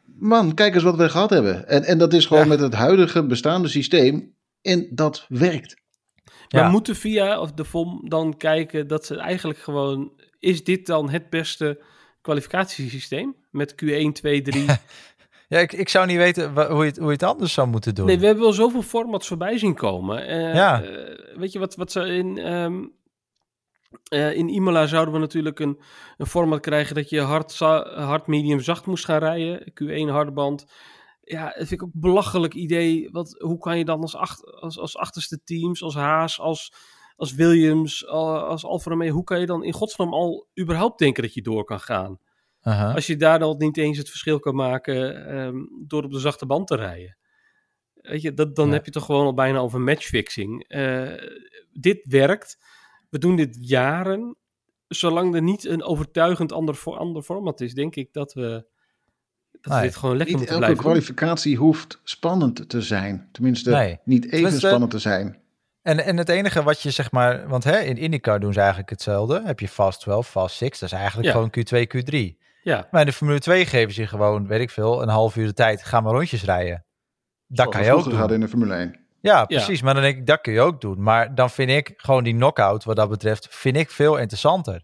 Man, 0.04 0.54
kijk 0.54 0.74
eens 0.74 0.82
wat 0.82 0.96
we 0.96 1.08
gehad 1.08 1.30
hebben. 1.30 1.68
En, 1.68 1.84
en 1.84 1.98
dat 1.98 2.12
is 2.12 2.26
gewoon 2.26 2.42
Ja. 2.42 2.48
met 2.48 2.60
het 2.60 2.74
huidige 2.74 3.26
bestaande 3.26 3.68
systeem. 3.68 4.34
En 4.62 4.86
dat 4.90 5.26
werkt. 5.28 5.76
Maar 6.50 6.62
Ja. 6.62 6.70
moet 6.70 6.86
de 6.86 6.94
VIA 6.94 7.40
of 7.40 7.52
de 7.52 7.64
FOM 7.64 8.08
dan 8.08 8.36
kijken 8.36 8.86
dat 8.86 9.06
ze 9.06 9.16
eigenlijk 9.16 9.58
gewoon... 9.58 10.12
Is 10.38 10.64
dit 10.64 10.86
dan 10.86 11.10
het 11.10 11.30
beste 11.30 11.80
kwalificatiesysteem? 12.20 13.36
Met 13.50 13.72
Q1, 13.72 14.12
2, 14.12 14.42
3... 14.42 14.66
Ja, 15.48 15.58
ik, 15.58 15.72
ik 15.72 15.88
zou 15.88 16.06
niet 16.06 16.16
weten 16.16 16.66
hoe 16.70 16.78
je, 16.84 16.90
het, 16.90 16.96
hoe 16.96 17.06
je 17.06 17.12
het 17.12 17.22
anders 17.22 17.52
zou 17.52 17.68
moeten 17.68 17.94
doen. 17.94 18.06
Nee, 18.06 18.18
we 18.18 18.26
hebben 18.26 18.44
wel 18.44 18.52
zoveel 18.52 18.82
formats 18.82 19.28
voorbij 19.28 19.58
zien 19.58 19.74
komen. 19.74 20.26
Eh, 20.26 20.54
Ja. 20.54 20.82
eh, 20.82 21.38
weet 21.38 21.52
je 21.52 21.58
wat, 21.58 21.74
wat 21.74 21.92
ze 21.92 22.00
in, 22.06 22.38
ehm, 22.38 22.84
eh, 24.08 24.32
in 24.36 24.48
Imola 24.48 24.86
zouden 24.86 25.14
we 25.14 25.20
natuurlijk 25.20 25.58
een, 25.58 25.80
een 26.16 26.26
format 26.26 26.60
krijgen 26.60 26.94
dat 26.94 27.08
je 27.08 27.20
hard, 27.20 27.58
hard, 27.58 28.26
medium, 28.26 28.60
zacht 28.60 28.86
moest 28.86 29.04
gaan 29.04 29.18
rijden. 29.18 29.72
Q1 29.82 30.08
harde 30.10 30.32
band. 30.32 30.66
Ja, 31.20 31.44
dat 31.44 31.54
vind 31.56 31.70
ik 31.70 31.82
ook 31.82 31.94
een 31.94 32.00
belachelijk 32.00 32.54
idee. 32.54 33.08
Wat, 33.12 33.36
hoe 33.38 33.58
kan 33.58 33.78
je 33.78 33.84
dan 33.84 34.00
als, 34.00 34.16
acht, 34.16 34.44
als, 34.60 34.78
als 34.78 34.96
achterste 34.96 35.40
teams, 35.44 35.82
als 35.82 35.94
Haas, 35.94 36.40
als, 36.40 36.72
als 37.16 37.34
Williams, 37.34 38.06
al- 38.06 38.38
als 38.44 38.64
Alfa 38.64 38.90
Romeo, 38.90 39.12
hoe 39.12 39.24
kan 39.24 39.40
je 39.40 39.46
dan 39.46 39.64
in 39.64 39.72
godsnaam 39.72 40.12
al 40.12 40.46
überhaupt 40.60 40.98
denken 40.98 41.22
dat 41.22 41.34
je 41.34 41.42
door 41.42 41.64
kan 41.64 41.80
gaan? 41.80 42.18
Aha. 42.66 42.92
Als 42.92 43.06
je 43.06 43.16
daar 43.16 43.38
dan 43.38 43.54
niet 43.58 43.76
eens 43.76 43.98
het 43.98 44.08
verschil 44.08 44.38
kan 44.38 44.54
maken 44.54 45.26
ehm, 45.28 45.56
door 45.86 46.04
op 46.04 46.10
de 46.12 46.18
zachte 46.18 46.46
band 46.46 46.66
te 46.66 46.76
rijden. 46.76 47.16
Weet 47.94 48.22
je, 48.22 48.34
dat, 48.34 48.56
dan 48.56 48.66
Ja. 48.66 48.72
heb 48.72 48.84
je 48.84 48.90
toch 48.90 49.04
gewoon 49.04 49.26
al 49.26 49.34
bijna 49.34 49.58
over 49.58 49.80
matchfixing. 49.80 50.64
Eh, 50.68 51.12
dit 51.72 52.06
werkt. 52.08 52.58
We 53.10 53.18
doen 53.18 53.36
dit 53.36 53.56
jaren. 53.60 54.36
Zolang 54.88 55.34
er 55.34 55.42
niet 55.42 55.64
een 55.64 55.82
overtuigend 55.82 56.52
ander, 56.52 56.74
voor, 56.74 56.96
ander 56.96 57.22
format 57.22 57.60
is, 57.60 57.74
denk 57.74 57.96
ik 57.96 58.12
dat 58.12 58.32
we, 58.32 58.66
dat 59.60 59.74
we 59.74 59.80
dit 59.80 59.96
gewoon 59.96 60.16
lekker 60.16 60.36
Niet 60.36 60.48
moeten 60.48 60.62
elke 60.62 60.72
blijven 60.74 60.84
doen. 60.84 60.92
kwalificatie 60.92 61.56
hoeft 61.56 62.00
spannend 62.04 62.68
te 62.68 62.80
zijn. 62.82 63.28
Tenminste, 63.32 63.70
Nee. 63.70 63.98
niet 64.04 64.24
even 64.24 64.30
Tenminste- 64.30 64.66
spannend 64.66 64.90
te 64.90 64.98
zijn. 64.98 65.40
En, 65.82 65.98
en 66.04 66.16
het 66.16 66.28
enige 66.28 66.62
wat 66.62 66.80
je 66.80 66.90
zeg 66.90 67.10
maar, 67.12 67.48
want 67.48 67.64
hè, 67.64 67.78
in 67.80 67.96
IndyCar 67.96 68.40
doen 68.40 68.52
ze 68.52 68.58
eigenlijk 68.58 68.90
hetzelfde. 68.90 69.42
Heb 69.44 69.60
je 69.60 69.68
Fast 69.68 70.00
12, 70.00 70.28
Fast 70.28 70.56
6, 70.56 70.78
dat 70.78 70.92
is 70.92 70.98
eigenlijk 70.98 71.26
Ja. 71.28 71.32
gewoon 71.32 71.50
Q2, 71.50 71.86
Q3. 71.86 72.44
Ja, 72.66 72.88
Maar 72.90 73.00
in 73.00 73.06
de 73.06 73.12
Formule 73.12 73.38
2 73.40 73.66
geven 73.66 73.94
ze 73.94 74.06
gewoon, 74.06 74.46
weet 74.46 74.60
ik 74.60 74.70
veel, 74.70 75.02
een 75.02 75.08
half 75.08 75.36
uur 75.36 75.46
de 75.46 75.52
tijd. 75.52 75.84
Ga 75.84 76.00
maar 76.00 76.12
rondjes 76.12 76.44
rijden. 76.44 76.84
Dat 77.46 77.56
Zoals 77.56 77.70
kan 77.70 77.80
we 77.80 77.86
je 77.86 77.92
ook 77.94 78.04
doen. 78.04 78.18
hadden 78.18 78.36
in 78.36 78.42
de 78.42 78.48
Formule 78.48 78.74
1. 78.74 79.06
Ja, 79.20 79.44
precies. 79.44 79.82
Maar 79.82 79.94
dan 79.94 80.02
denk 80.02 80.16
ik, 80.16 80.26
dat 80.26 80.40
kun 80.40 80.52
je 80.52 80.60
ook 80.60 80.80
doen. 80.80 81.02
Maar 81.02 81.34
dan 81.34 81.50
vind 81.50 81.70
ik 81.70 81.92
gewoon 81.96 82.24
die 82.24 82.34
knockout, 82.34 82.84
wat 82.84 82.96
dat 82.96 83.08
betreft, 83.08 83.46
vind 83.50 83.76
ik 83.76 83.90
veel 83.90 84.16
interessanter. 84.16 84.82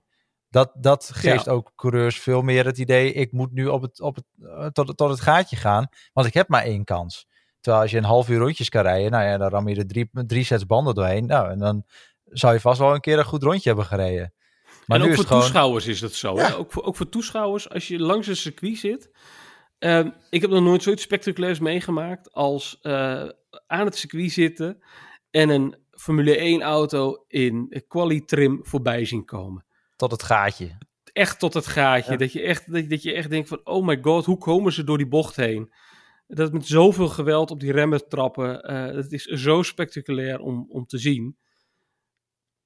Dat, 0.48 0.72
dat 0.74 1.10
geeft 1.14 1.48
ook 1.48 1.72
coureurs 1.76 2.18
veel 2.20 2.42
meer 2.42 2.64
het 2.66 2.78
idee, 2.78 3.12
ik 3.12 3.32
moet 3.32 3.52
nu 3.52 3.66
op 3.66 3.82
het, 3.82 4.00
op 4.00 4.14
het, 4.14 4.24
eh, 4.42 4.66
tot, 4.66 4.88
het- 4.88 4.96
tot 4.96 5.10
het 5.10 5.20
gaatje 5.20 5.56
gaan, 5.56 5.86
want 6.12 6.26
ik 6.26 6.34
heb 6.34 6.48
maar 6.48 6.62
één 6.62 6.84
kans. 6.84 7.26
Terwijl 7.60 7.82
als 7.82 7.90
je 7.92 7.98
een 7.98 8.04
half 8.04 8.28
uur 8.28 8.38
rondjes 8.38 8.68
kan 8.68 8.82
rijden, 8.82 9.10
nou 9.10 9.24
ja, 9.24 9.36
dan 9.38 9.48
ram 9.50 9.68
je 9.68 9.76
er 9.76 9.86
drie, 9.86 10.08
drie 10.12 10.44
sets 10.44 10.66
banden 10.66 10.94
doorheen. 10.94 11.26
Nou, 11.26 11.50
en 11.50 11.58
dan 11.58 11.84
zou 12.24 12.52
je 12.52 12.60
vast 12.60 12.78
wel 12.78 12.94
een 12.94 13.00
keer 13.00 13.18
een 13.18 13.24
goed 13.24 13.42
rondje 13.42 13.68
hebben 13.68 13.86
gereden. 13.86 14.34
Maar 14.86 15.00
en 15.00 15.08
ook 15.08 15.14
voor 15.14 15.24
gewoon... 15.24 15.40
toeschouwers 15.40 15.86
is 15.86 16.00
dat 16.00 16.12
zo. 16.12 16.34
Ja. 16.34 16.52
Ook, 16.52 16.72
voor, 16.72 16.82
ook 16.82 16.96
voor 16.96 17.08
toeschouwers, 17.08 17.68
als 17.68 17.88
je 17.88 17.98
langs 17.98 18.26
een 18.26 18.36
circuit 18.36 18.78
zit. 18.78 19.10
Ehm, 19.78 20.10
ik 20.30 20.40
heb 20.40 20.50
nog 20.50 20.62
nooit 20.62 20.82
zoiets 20.82 21.02
spectaculairs 21.02 21.58
meegemaakt 21.58 22.32
als 22.32 22.78
eh, 22.80 23.28
aan 23.66 23.84
het 23.84 23.96
circuit 23.96 24.30
zitten 24.32 24.82
en 25.30 25.48
een 25.48 25.76
Formule 25.90 26.36
1 26.36 26.62
auto 26.62 27.24
in 27.28 27.84
quali-trim 27.88 28.60
voorbij 28.62 29.04
zien 29.04 29.24
komen. 29.24 29.64
Tot 29.96 30.10
het 30.10 30.22
gaatje. 30.22 30.78
Echt 31.12 31.38
tot 31.38 31.54
het 31.54 31.66
gaatje. 31.66 32.12
Ja. 32.12 32.16
Dat, 32.18 32.32
je 32.32 32.42
echt, 32.42 32.72
dat, 32.72 32.90
dat 32.90 33.02
je 33.02 33.12
echt 33.12 33.30
denkt 33.30 33.48
van, 33.48 33.60
oh 33.64 33.86
my 33.86 33.98
god, 34.02 34.24
hoe 34.24 34.38
komen 34.38 34.72
ze 34.72 34.84
door 34.84 34.98
die 34.98 35.08
bocht 35.08 35.36
heen? 35.36 35.72
Dat 36.26 36.52
met 36.52 36.66
zoveel 36.66 37.08
geweld 37.08 37.50
op 37.50 37.60
die 37.60 37.72
remmen 37.72 38.08
trappen. 38.08 38.62
eh 38.62 38.94
het 38.94 39.12
is 39.12 39.24
zo 39.24 39.62
spectaculair 39.62 40.40
om, 40.40 40.66
om 40.68 40.86
te 40.86 40.98
zien. 40.98 41.36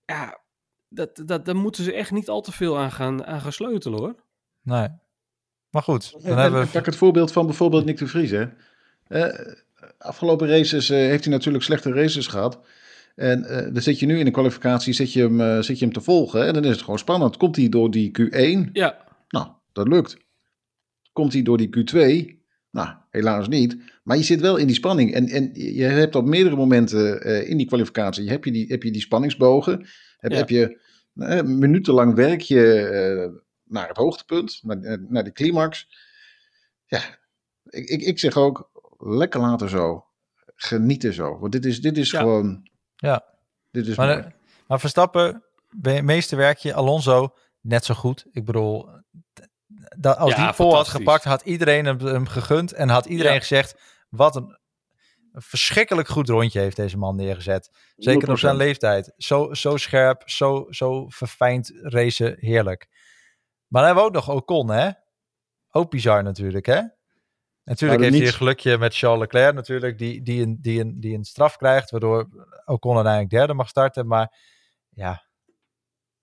Ja, 0.04 0.44
dat, 0.88 1.22
dat, 1.26 1.44
daar 1.44 1.56
moeten 1.56 1.84
ze 1.84 1.92
echt 1.92 2.10
niet 2.10 2.28
al 2.28 2.40
te 2.40 2.52
veel 2.52 2.78
aan 2.78 2.92
gaan, 2.92 3.24
aan 3.24 3.40
gaan 3.40 3.52
sleutelen 3.52 3.98
hoor. 3.98 4.14
Nee. 4.62 4.88
Maar 5.70 5.82
goed, 5.82 6.12
dan 6.12 6.20
En- 6.22 6.38
hebben 6.38 6.60
en 6.60 6.66
we... 6.66 6.72
Pak 6.72 6.86
het 6.86 6.96
voorbeeld 6.96 7.32
van 7.32 7.46
bijvoorbeeld 7.46 7.84
Nick 7.84 7.98
de 7.98 8.06
Vries. 8.06 8.30
Hè. 8.30 8.44
Eh, 9.08 9.52
afgelopen 9.98 10.48
races 10.48 10.90
eh, 10.90 10.96
heeft 10.98 11.24
hij 11.24 11.32
natuurlijk 11.32 11.64
slechte 11.64 11.92
races 11.92 12.26
gehad. 12.26 12.60
En 13.14 13.44
eh, 13.44 13.72
dan 13.72 13.82
zit 13.82 13.98
je 13.98 14.06
nu 14.06 14.18
in 14.18 14.24
de 14.24 14.30
kwalificatie 14.30 14.92
zit 14.92 15.12
je 15.12 15.20
hem, 15.22 15.40
eh, 15.40 15.58
zit 15.60 15.78
je 15.78 15.84
hem 15.84 15.94
te 15.94 16.00
volgen. 16.00 16.46
En 16.46 16.54
dan 16.54 16.64
is 16.64 16.70
het 16.70 16.80
gewoon 16.80 16.98
spannend. 16.98 17.36
Komt 17.36 17.56
hij 17.56 17.68
door 17.68 17.90
die 17.90 18.10
Q1? 18.20 18.70
Ja, 18.72 19.04
Nou, 19.28 19.48
dat 19.72 19.88
lukt. 19.88 20.16
Komt 21.12 21.32
hij 21.32 21.42
door 21.42 21.56
die 21.56 21.68
Q2? 21.68 22.35
Nou, 22.76 22.96
helaas 23.10 23.48
niet. 23.48 23.76
Maar 24.02 24.16
je 24.16 24.22
zit 24.22 24.40
wel 24.40 24.56
in 24.56 24.66
die 24.66 24.76
spanning. 24.76 25.14
En, 25.14 25.28
en 25.28 25.50
je 25.54 25.82
hebt 25.84 26.14
op 26.14 26.24
meerdere 26.26 26.56
momenten 26.56 27.22
eh, 27.22 27.48
in 27.50 27.56
die 27.56 27.66
kwalificatie... 27.66 28.28
Heb 28.28 28.44
je 28.44 28.52
die, 28.52 28.66
heb 28.66 28.82
je 28.82 28.90
die 28.90 29.00
spanningsbogen. 29.00 29.86
Heb, 30.16 30.30
Ja. 30.32 30.36
heb 30.38 30.48
je 30.48 30.80
eh, 31.14 31.42
minutenlang 31.42 32.14
werk 32.14 32.40
je 32.40 32.78
eh, 32.80 33.40
naar 33.64 33.88
het 33.88 33.96
hoogtepunt. 33.96 34.60
Naar, 34.62 35.04
naar 35.08 35.24
de 35.24 35.32
climax. 35.32 35.88
Ja, 36.86 37.00
ik, 37.64 37.88
ik, 37.88 38.02
ik 38.02 38.18
zeg 38.18 38.36
ook... 38.36 38.70
Lekker 38.98 39.40
laten 39.40 39.68
zo. 39.68 40.04
Genieten 40.54 41.12
zo. 41.14 41.38
Want 41.38 41.52
dit 41.52 41.64
is, 41.64 41.80
dit 41.80 41.98
is 41.98 42.10
Ja. 42.10 42.18
gewoon... 42.20 42.68
Ja. 42.96 43.24
Dit 43.70 43.86
is 43.86 43.96
Maar, 43.96 44.06
mooi. 44.06 44.18
eh, 44.20 44.32
maar 44.68 44.80
Verstappen, 44.80 45.42
meeste 46.02 46.36
werkje, 46.36 46.74
Alonso, 46.74 47.34
net 47.60 47.84
zo 47.84 47.94
goed. 47.94 48.26
Ik 48.32 48.44
bedoel, 48.44 48.88
dat, 49.98 50.16
als 50.16 50.34
Ja, 50.34 50.44
die 50.46 50.54
pole 50.54 50.74
had 50.74 50.88
gepakt, 50.88 51.24
had 51.24 51.42
iedereen 51.42 51.84
hem, 51.84 51.98
hem 51.98 52.26
gegund. 52.26 52.72
En 52.72 52.88
had 52.88 53.06
iedereen 53.06 53.32
Ja. 53.32 53.38
gezegd, 53.38 53.80
wat 54.08 54.36
een, 54.36 54.58
een 55.32 55.42
verschrikkelijk 55.42 56.08
goed 56.08 56.28
rondje 56.28 56.60
heeft 56.60 56.76
deze 56.76 56.98
man 56.98 57.16
neergezet. 57.16 57.70
Zeker 57.96 58.30
op 58.30 58.38
zijn 58.38 58.54
100%. 58.54 58.58
leeftijd. 58.58 59.12
Zo, 59.16 59.54
zo 59.54 59.76
scherp, 59.76 60.22
zo, 60.28 60.66
zo 60.70 61.08
verfijnd 61.08 61.72
racen, 61.82 62.36
heerlijk. 62.38 62.86
Maar 63.66 63.82
dan 63.82 63.84
hebben 63.94 64.12
we 64.12 64.18
ook 64.20 64.26
nog 64.26 64.36
Ocon, 64.36 64.68
hè? 64.70 64.90
Ook 65.70 65.90
bizar 65.90 66.22
natuurlijk, 66.22 66.66
hè? 66.66 66.80
Natuurlijk 67.64 68.00
Maar 68.00 68.08
heeft 68.10 68.22
hij 68.22 68.32
een 68.32 68.38
gelukje 68.38 68.78
met 68.78 68.96
Charles 68.96 69.20
Leclerc 69.20 69.54
natuurlijk, 69.54 69.98
die, 69.98 70.22
die, 70.22 70.42
een, 70.42 70.58
die, 70.60 70.80
een, 70.80 71.00
die 71.00 71.16
een 71.16 71.24
straf 71.24 71.56
krijgt, 71.56 71.90
waardoor 71.90 72.28
Ocon 72.64 72.94
uiteindelijk 72.94 73.32
derde 73.34 73.54
mag 73.54 73.68
starten. 73.68 74.06
Maar 74.06 74.38
ja, 74.90 75.24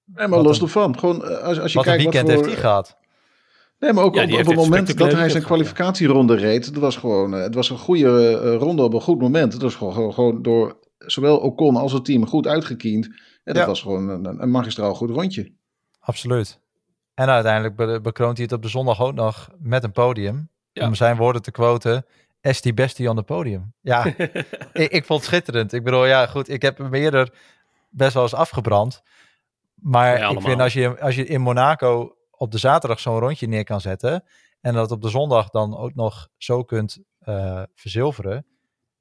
Nee, 0.05 0.27
maar 0.27 0.39
los 0.39 0.57
een- 0.57 0.63
ervan. 0.63 0.99
Gewoon 0.99 1.25
eh, 1.25 1.37
als, 1.37 1.59
als 1.59 1.71
je 1.71 1.77
wat 1.77 1.87
een 1.87 1.93
kijkt 1.97 2.03
weekend 2.03 2.27
wat 2.27 2.35
voor, 2.35 2.45
heeft 2.47 2.53
hij 2.61 2.69
gehad. 2.69 2.97
Nee, 3.83 3.93
maar 3.93 4.03
ook 4.03 4.15
Ja, 4.15 4.23
op, 4.23 4.45
het 4.45 4.55
moment 4.55 4.97
dat 4.97 5.11
hij 5.11 5.29
zijn 5.29 5.43
kwalificatieronde 5.43 6.35
reed, 6.35 6.65
het 6.65 6.77
was 6.77 6.97
gewoon, 6.97 7.35
eh, 7.35 7.41
het 7.41 7.55
was 7.55 7.69
een 7.69 7.77
goede 7.77 8.37
eh, 8.37 8.55
ronde 8.55 8.83
op 8.83 8.93
een 8.93 9.01
goed 9.01 9.19
moment. 9.19 9.53
Het 9.53 9.61
was 9.61 9.75
gewoon, 9.75 10.13
gewoon, 10.13 10.41
door 10.41 10.77
zowel 10.97 11.37
Ocon 11.37 11.75
als 11.75 11.91
het 11.91 12.05
team 12.05 12.27
goed 12.27 12.47
uitgekiend. 12.47 13.05
En 13.05 13.53
dat 13.53 13.55
Ja. 13.55 13.65
was 13.65 13.81
gewoon 13.81 14.09
een, 14.09 14.41
een 14.41 14.51
magistraal 14.51 14.93
goed 14.95 15.09
rondje. 15.09 15.51
Absoluut. 15.99 16.59
En 17.13 17.27
uiteindelijk 17.29 17.75
be- 17.75 17.99
bekroont 18.01 18.35
hij 18.37 18.45
het 18.45 18.55
op 18.55 18.61
de 18.61 18.67
zondag 18.67 19.01
ook 19.01 19.13
nog 19.13 19.49
met 19.59 19.83
een 19.83 19.91
podium. 19.91 20.49
Ja. 20.71 20.87
Om 20.87 20.95
zijn 20.95 21.17
woorden 21.17 21.41
te 21.41 21.51
quoten. 21.51 22.05
Esti 22.41 22.73
Bestie 22.73 23.09
on 23.09 23.15
the 23.15 23.23
podium. 23.23 23.73
Ja, 23.81 24.05
ik, 24.73 24.91
ik 24.91 25.05
vond 25.05 25.19
het 25.19 25.29
schitterend. 25.29 25.73
Ik 25.73 25.83
bedoel, 25.83 26.05
ja, 26.05 26.25
goed, 26.27 26.49
ik 26.49 26.61
heb 26.61 26.77
hem 26.77 26.93
eerder 26.93 27.33
best 27.89 28.13
wel 28.13 28.23
eens 28.23 28.33
afgebrand. 28.33 29.01
Maar 29.75 30.17
Ja, 30.17 30.29
ik 30.29 30.41
vind 30.41 30.59
als 30.61 30.73
je, 30.73 30.99
als 30.99 31.15
je 31.15 31.25
in 31.25 31.41
Monaco 31.41 32.15
op 32.43 32.51
de 32.51 32.57
zaterdag 32.57 32.99
zo'n 32.99 33.19
rondje 33.19 33.47
neer 33.47 33.63
kan 33.63 33.81
zetten. 33.81 34.23
En 34.61 34.73
dat 34.73 34.91
op 34.91 35.01
de 35.01 35.09
zondag 35.09 35.49
dan 35.49 35.77
ook 35.77 35.95
nog 35.95 36.27
zo 36.37 36.63
kunt 36.63 36.99
eh, 37.19 37.63
verzilveren. 37.75 38.45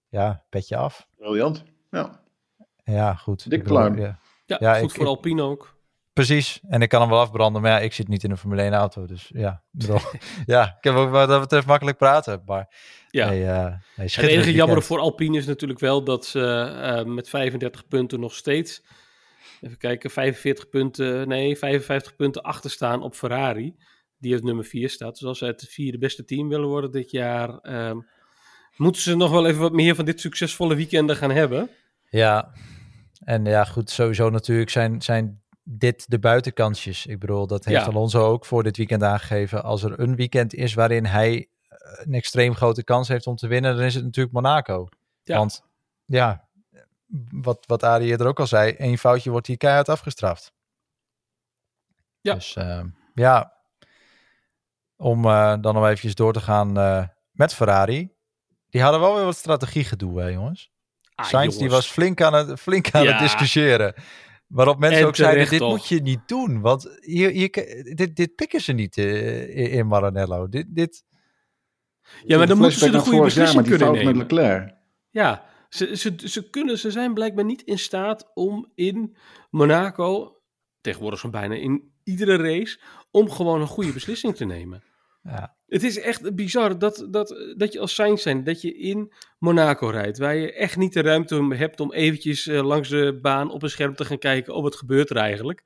Ja, 0.09 0.45
petje 0.49 0.77
af. 0.77 1.07
Briljant. 1.17 1.65
Ja. 1.91 2.21
Ja, 2.85 3.15
goed. 3.15 3.51
Dik 3.51 3.63
pluim. 3.63 3.99
ja. 3.99 4.19
Ja, 4.47 4.57
Ja, 4.61 4.75
goed 4.75 4.83
ik- 4.91 4.91
voor 4.91 5.03
ik- 5.05 5.09
Alpine 5.09 5.43
ook. 5.43 5.81
Precies. 6.13 6.61
En 6.69 6.83
ik 6.83 6.89
kan 6.89 7.01
hem 7.01 7.11
wel 7.11 7.21
afbranden. 7.21 7.63
Maar 7.63 7.71
ja, 7.71 7.79
ik 7.79 7.93
zit 7.93 8.09
niet 8.09 8.25
in 8.25 8.31
een 8.31 8.37
Formule 8.37 8.63
1 8.63 8.73
auto. 8.73 9.07
Dus 9.07 9.31
ja, 9.35 9.63
ja, 10.47 10.65
ik 10.79 10.85
heb 10.85 10.95
ook 10.95 11.11
wat 11.11 11.29
dat 11.29 11.41
betreft 11.41 11.67
makkelijk 11.67 11.97
praten. 11.99 12.43
Maar 12.47 12.75
Ja. 13.11 13.29
nee, 13.29 13.45
eh, 13.47 13.65
nee, 13.65 13.75
Het 13.95 14.11
schitterend 14.11 14.31
enige 14.31 14.53
jammer 14.53 14.83
voor 14.83 14.99
Alpine 14.99 15.37
is 15.37 15.47
natuurlijk 15.47 15.81
wel 15.81 16.05
dat 16.05 16.25
ze 16.27 16.45
eh, 16.83 17.05
met 17.05 17.29
35 17.29 17.89
punten 17.89 18.21
nog 18.21 18.35
steeds, 18.35 18.83
even 19.63 19.79
kijken, 19.79 20.11
45 20.11 20.69
punten, 20.69 21.29
nee, 21.29 21.59
55 21.59 22.17
punten 22.17 22.43
achter 22.43 22.71
staan 22.71 23.03
op 23.03 23.15
Ferrari, 23.15 23.75
die 24.19 24.37
op 24.37 24.43
nummer 24.43 24.65
4 24.65 24.91
staat. 24.91 25.19
Dus 25.19 25.29
als 25.29 25.39
ze 25.39 25.45
het 25.45 25.67
vierde 25.69 25.99
beste 25.99 26.25
team 26.25 26.49
willen 26.49 26.69
worden 26.69 26.91
dit 26.91 27.11
jaar, 27.11 27.59
ehm, 27.59 27.99
moeten 28.77 29.03
ze 29.03 29.17
nog 29.17 29.31
wel 29.31 29.47
even 29.47 29.61
wat 29.61 29.73
meer 29.73 29.95
van 29.95 30.05
dit 30.05 30.21
succesvolle 30.21 30.75
weekenden 30.75 31.17
gaan 31.17 31.31
hebben. 31.31 31.71
Ja, 32.11 32.53
en 33.25 33.45
ja, 33.45 33.65
goed, 33.65 33.91
sowieso 33.91 34.31
natuurlijk 34.31 34.71
zijn, 34.71 35.03
zijn 35.03 35.43
dit 35.65 36.11
de 36.11 36.19
buitenkansjes. 36.19 37.07
Ik 37.07 37.19
bedoel, 37.19 37.47
dat 37.47 37.65
heeft 37.65 37.81
Ja. 37.81 37.87
Alonso 37.87 38.27
ook 38.27 38.47
voor 38.47 38.63
dit 38.63 38.77
weekend 38.77 39.03
aangegeven. 39.03 39.63
Als 39.63 39.83
er 39.83 40.01
een 40.01 40.17
weekend 40.17 40.55
is 40.55 40.75
waarin 40.75 41.07
hij 41.07 41.49
eh, 41.69 41.79
een 42.07 42.15
extreem 42.15 42.55
grote 42.55 42.85
kans 42.85 43.09
heeft 43.09 43.27
om 43.27 43.37
te 43.37 43.47
winnen, 43.47 43.77
dan 43.77 43.85
is 43.85 43.95
het 43.95 44.05
natuurlijk 44.05 44.35
Monaco. 44.35 44.89
Ja. 45.23 45.37
Want 45.37 45.63
ja, 46.05 46.49
wat, 47.31 47.65
wat 47.67 47.83
Arie 47.83 48.09
eerder 48.09 48.27
ook 48.27 48.41
al 48.41 48.47
zei, 48.47 48.73
één 48.73 48.99
foutje 48.99 49.31
wordt 49.31 49.47
hier 49.47 49.57
keihard 49.57 49.89
afgestraft. 49.89 50.53
Ja. 52.21 52.35
Dus 52.35 52.57
eh, 52.57 52.81
ja, 53.15 53.53
om 54.97 55.25
eh, 55.25 55.55
dan 55.61 55.75
nog 55.75 55.85
eventjes 55.85 56.15
door 56.15 56.33
te 56.33 56.41
gaan 56.41 56.79
eh, 56.79 57.05
met 57.33 57.55
Ferrari. 57.55 58.11
Die 58.69 58.83
hadden 58.83 59.01
wel 59.01 59.15
weer 59.15 59.25
wat 59.25 59.37
strategiegedoe, 59.37 60.21
hè 60.21 60.27
jongens. 60.29 60.71
Ah, 61.15 61.27
Sainz 61.27 61.57
die 61.57 61.71
was 61.71 61.87
flink 61.91 62.21
aan 62.23 62.35
het, 62.35 62.61
flink 62.61 62.91
aan 62.91 63.03
Ja. 63.03 63.11
het 63.11 63.21
discussiëren. 63.21 63.95
Waarop 64.47 64.79
mensen 64.79 65.01
En 65.01 65.07
ook 65.07 65.17
zeiden, 65.17 65.49
dit 65.49 65.59
toch. 65.59 65.71
moet 65.71 65.89
je 65.89 66.01
niet 66.03 66.29
doen. 66.29 66.61
Want 66.61 66.97
hier, 67.01 67.31
hier, 67.31 67.51
dit, 67.95 68.17
dit 68.17 68.35
pikken 68.35 68.61
ze 68.61 68.73
niet 68.73 68.99
eh, 68.99 69.41
in, 69.57 69.71
in 69.71 69.87
Maranello. 69.87 70.49
Dit, 70.49 70.67
dit, 70.69 71.05
Ja, 72.25 72.39
maar 72.39 72.47
dan 72.47 72.59
moeten 72.59 72.79
ze 72.79 72.91
de 72.91 72.99
goede 72.99 73.17
jaar 73.17 73.25
beslissing 73.25 73.63
kunnen 73.63 73.81
fout 73.87 73.97
nemen. 73.97 74.17
met 74.17 74.31
Leclerc. 74.33 74.75
Ja, 75.11 75.45
ze, 75.75 75.97
ze, 75.97 76.15
ze, 76.25 76.51
kunnen, 76.51 76.79
ze 76.79 76.91
zijn 76.91 77.15
blijkbaar 77.15 77.45
niet 77.45 77.63
in 77.63 77.79
staat 77.79 78.31
om 78.35 78.71
in 78.75 79.17
Monaco, 79.51 80.41
tegenwoordig 80.81 81.21
zo'n 81.21 81.31
bijna 81.31 81.55
in 81.55 81.93
iedere 82.05 82.37
race, 82.37 82.81
om 83.11 83.31
gewoon 83.31 83.61
een 83.61 83.67
goede 83.67 83.93
beslissing 83.93 84.37
te 84.37 84.45
nemen. 84.45 84.83
ja, 85.23 85.57
Het 85.67 85.83
is 85.83 85.99
echt 86.01 86.35
bizar 86.35 86.79
dat, 86.79 87.07
dat, 87.11 87.55
dat 87.57 87.73
je 87.73 87.81
als 87.81 87.95
Sainz 87.95 88.23
zijn, 88.23 88.45
dat 88.45 88.61
je 88.61 88.75
in 88.75 89.13
Monaco 89.39 89.87
rijdt, 89.89 90.19
waar 90.19 90.37
je 90.37 90.53
echt 90.53 90.77
niet 90.77 90.93
de 90.93 91.03
ruimte 91.03 91.55
hebt 91.55 91.81
om 91.81 91.93
eventjes 91.93 92.47
eh, 92.47 92.65
langs 92.67 92.89
de 92.89 93.19
baan 93.23 93.51
op 93.51 93.63
een 93.63 93.71
scherm 93.71 93.95
te 93.95 94.05
gaan 94.05 94.19
kijken, 94.19 94.55
oh 94.55 94.63
wat 94.63 94.77
gebeurt 94.77 95.11
er 95.11 95.17
eigenlijk? 95.17 95.63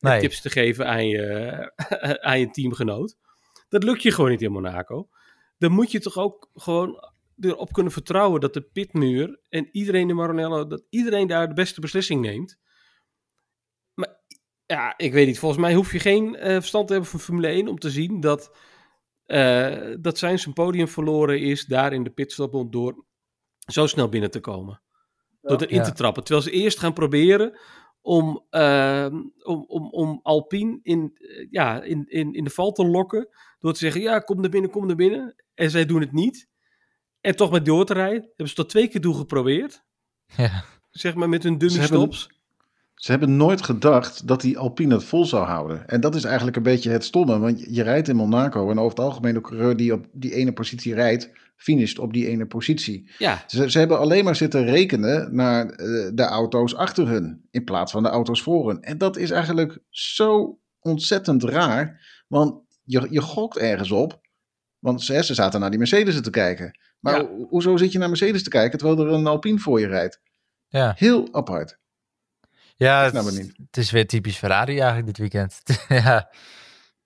En 0.00 0.10
Nee. 0.10 0.20
tips 0.20 0.40
te 0.40 0.50
geven 0.50 0.86
aan 0.86 1.08
je, 1.08 1.72
aan 2.28 2.40
je 2.40 2.50
teamgenoot. 2.50 3.16
Dat 3.68 3.82
lukt 3.84 4.02
je 4.02 4.12
gewoon 4.12 4.30
niet 4.30 4.42
in 4.42 4.52
Monaco. 4.52 5.08
Dan 5.58 5.72
moet 5.72 5.90
je 5.92 6.00
toch 6.00 6.16
ook 6.18 6.50
gewoon 6.54 7.12
erop 7.40 7.72
kunnen 7.72 7.92
vertrouwen 7.92 8.40
dat 8.40 8.54
de 8.54 8.62
pitmuur 8.62 9.40
en 9.48 9.68
iedereen 9.72 10.08
in 10.08 10.16
Maranello, 10.16 10.66
dat 10.66 10.84
iedereen 10.88 11.26
daar 11.26 11.48
de 11.48 11.54
beste 11.54 11.80
beslissing 11.80 12.20
neemt. 12.20 12.58
Maar 13.94 14.20
ja, 14.66 14.94
ik 14.96 15.12
weet 15.12 15.26
niet. 15.26 15.38
Volgens 15.38 15.60
mij 15.60 15.74
hoef 15.74 15.92
je 15.92 15.98
geen 15.98 16.36
eh, 16.36 16.50
verstand 16.52 16.86
te 16.86 16.92
hebben 16.92 17.10
van 17.10 17.20
Formule 17.20 17.46
1 17.48 17.68
om 17.68 17.78
te 17.78 17.90
zien 17.90 18.20
dat, 18.20 18.56
eh 19.24 19.94
dat 20.00 20.18
zijn 20.18 20.38
zijn 20.38 20.54
podium 20.54 20.88
verloren 20.88 21.40
is 21.40 21.64
daar 21.64 21.92
in 21.92 22.02
de 22.04 22.10
pitstop 22.10 22.54
om 22.54 22.70
door 22.70 23.04
zo 23.58 23.86
snel 23.86 24.08
binnen 24.08 24.30
te 24.30 24.40
komen. 24.40 24.82
Door 25.40 25.60
erin 25.62 25.76
Ja. 25.76 25.82
te 25.84 25.92
trappen. 25.92 26.24
Terwijl 26.24 26.46
ze 26.46 26.52
eerst 26.52 26.78
gaan 26.78 26.92
proberen 26.92 27.58
om, 28.00 28.46
ehm, 28.50 29.14
om, 29.42 29.64
om, 29.66 29.90
om 29.90 30.20
Alpine 30.22 30.78
in, 30.82 31.12
eh, 31.14 31.46
ja, 31.50 31.82
in, 31.82 32.04
in, 32.08 32.32
in 32.32 32.44
de 32.44 32.50
val 32.50 32.72
te 32.72 32.86
lokken. 32.86 33.28
Door 33.58 33.72
te 33.72 33.78
zeggen, 33.78 34.00
ja, 34.00 34.18
kom 34.18 34.40
naar 34.40 34.50
binnen, 34.50 34.70
kom 34.70 34.86
naar 34.86 34.96
binnen. 34.96 35.44
En 35.54 35.70
zij 35.70 35.84
doen 35.86 36.00
het 36.00 36.12
niet. 36.12 36.48
En 37.24 37.36
toch 37.36 37.50
met 37.50 37.64
door 37.64 37.84
te 37.84 37.92
rijden. 37.92 38.22
Hebben 38.22 38.48
ze 38.48 38.54
tot 38.54 38.68
twee 38.68 38.88
keer 38.88 39.00
toe 39.00 39.14
geprobeerd. 39.14 39.82
ja, 40.36 40.64
Zeg 40.90 41.14
maar 41.14 41.28
met 41.28 41.42
hun 41.42 41.58
dummy 41.58 41.74
Ze 41.74 41.80
hebben- 41.80 41.98
stops. 41.98 42.28
Ze 42.94 43.10
hebben 43.10 43.36
nooit 43.36 43.62
gedacht 43.62 44.26
dat 44.28 44.40
die 44.40 44.58
Alpine 44.58 44.94
het 44.94 45.04
vol 45.04 45.24
zou 45.24 45.44
houden. 45.46 45.88
En 45.88 46.00
dat 46.00 46.14
is 46.14 46.24
eigenlijk 46.24 46.56
een 46.56 46.62
beetje 46.62 46.90
het 46.90 47.04
stomme. 47.04 47.38
Want 47.38 47.60
je- 47.60 47.74
je 47.74 47.82
rijdt 47.82 48.08
in 48.08 48.16
Monaco 48.16 48.70
en 48.70 48.78
over 48.78 48.90
het 48.90 49.06
algemeen 49.06 49.34
de 49.34 49.40
coureur 49.40 49.76
die 49.76 49.92
op 49.92 50.06
die 50.12 50.34
ene 50.34 50.52
positie 50.52 50.94
rijdt, 50.94 51.30
finisht 51.56 51.98
op 51.98 52.12
die 52.12 52.26
ene 52.28 52.46
positie. 52.46 53.10
Ja, 53.18 53.44
Ze, 53.46 53.70
ze 53.70 53.78
hebben 53.78 53.98
alleen 53.98 54.24
maar 54.24 54.36
zitten 54.36 54.64
rekenen 54.64 55.34
naar 55.34 55.66
eh, 55.70 56.10
de 56.14 56.22
auto's 56.24 56.74
achter 56.74 57.08
hun, 57.08 57.46
in 57.50 57.64
plaats 57.64 57.92
van 57.92 58.02
de 58.02 58.08
auto's 58.08 58.42
voor 58.42 58.68
hun. 58.68 58.82
En 58.82 58.98
dat 58.98 59.16
is 59.16 59.30
eigenlijk 59.30 59.78
zo 59.90 60.58
ontzettend 60.80 61.42
raar, 61.44 62.00
want 62.28 62.60
je, 62.84 63.06
je 63.10 63.20
gokt 63.20 63.56
ergens 63.58 63.90
op. 63.90 64.20
Want 64.84 65.02
ze, 65.02 65.24
ze 65.24 65.34
zaten 65.34 65.60
naar 65.60 65.70
die 65.70 65.78
Mercedes 65.78 66.20
te 66.20 66.30
kijken. 66.30 66.78
Maar 67.00 67.14
Ja. 67.14 67.20
ho- 67.28 67.46
hoezo 67.48 67.76
zit 67.76 67.92
je 67.92 67.98
naar 67.98 68.08
Mercedes 68.08 68.42
te 68.42 68.48
kijken 68.50 68.78
terwijl 68.78 69.06
er 69.06 69.12
een 69.12 69.26
Alpine 69.26 69.58
voor 69.58 69.80
je 69.80 69.86
rijdt? 69.86 70.20
ja. 70.68 70.94
Heel 70.96 71.28
apart. 71.32 71.78
ja 72.76 73.04
het, 73.04 73.14
het 73.66 73.76
is 73.76 73.90
weer 73.90 74.06
typisch 74.06 74.36
Ferrari 74.36 74.72
eigenlijk 74.78 75.06
dit 75.06 75.18
weekend. 75.18 75.60
ja, 75.88 75.96
ja, 75.98 76.30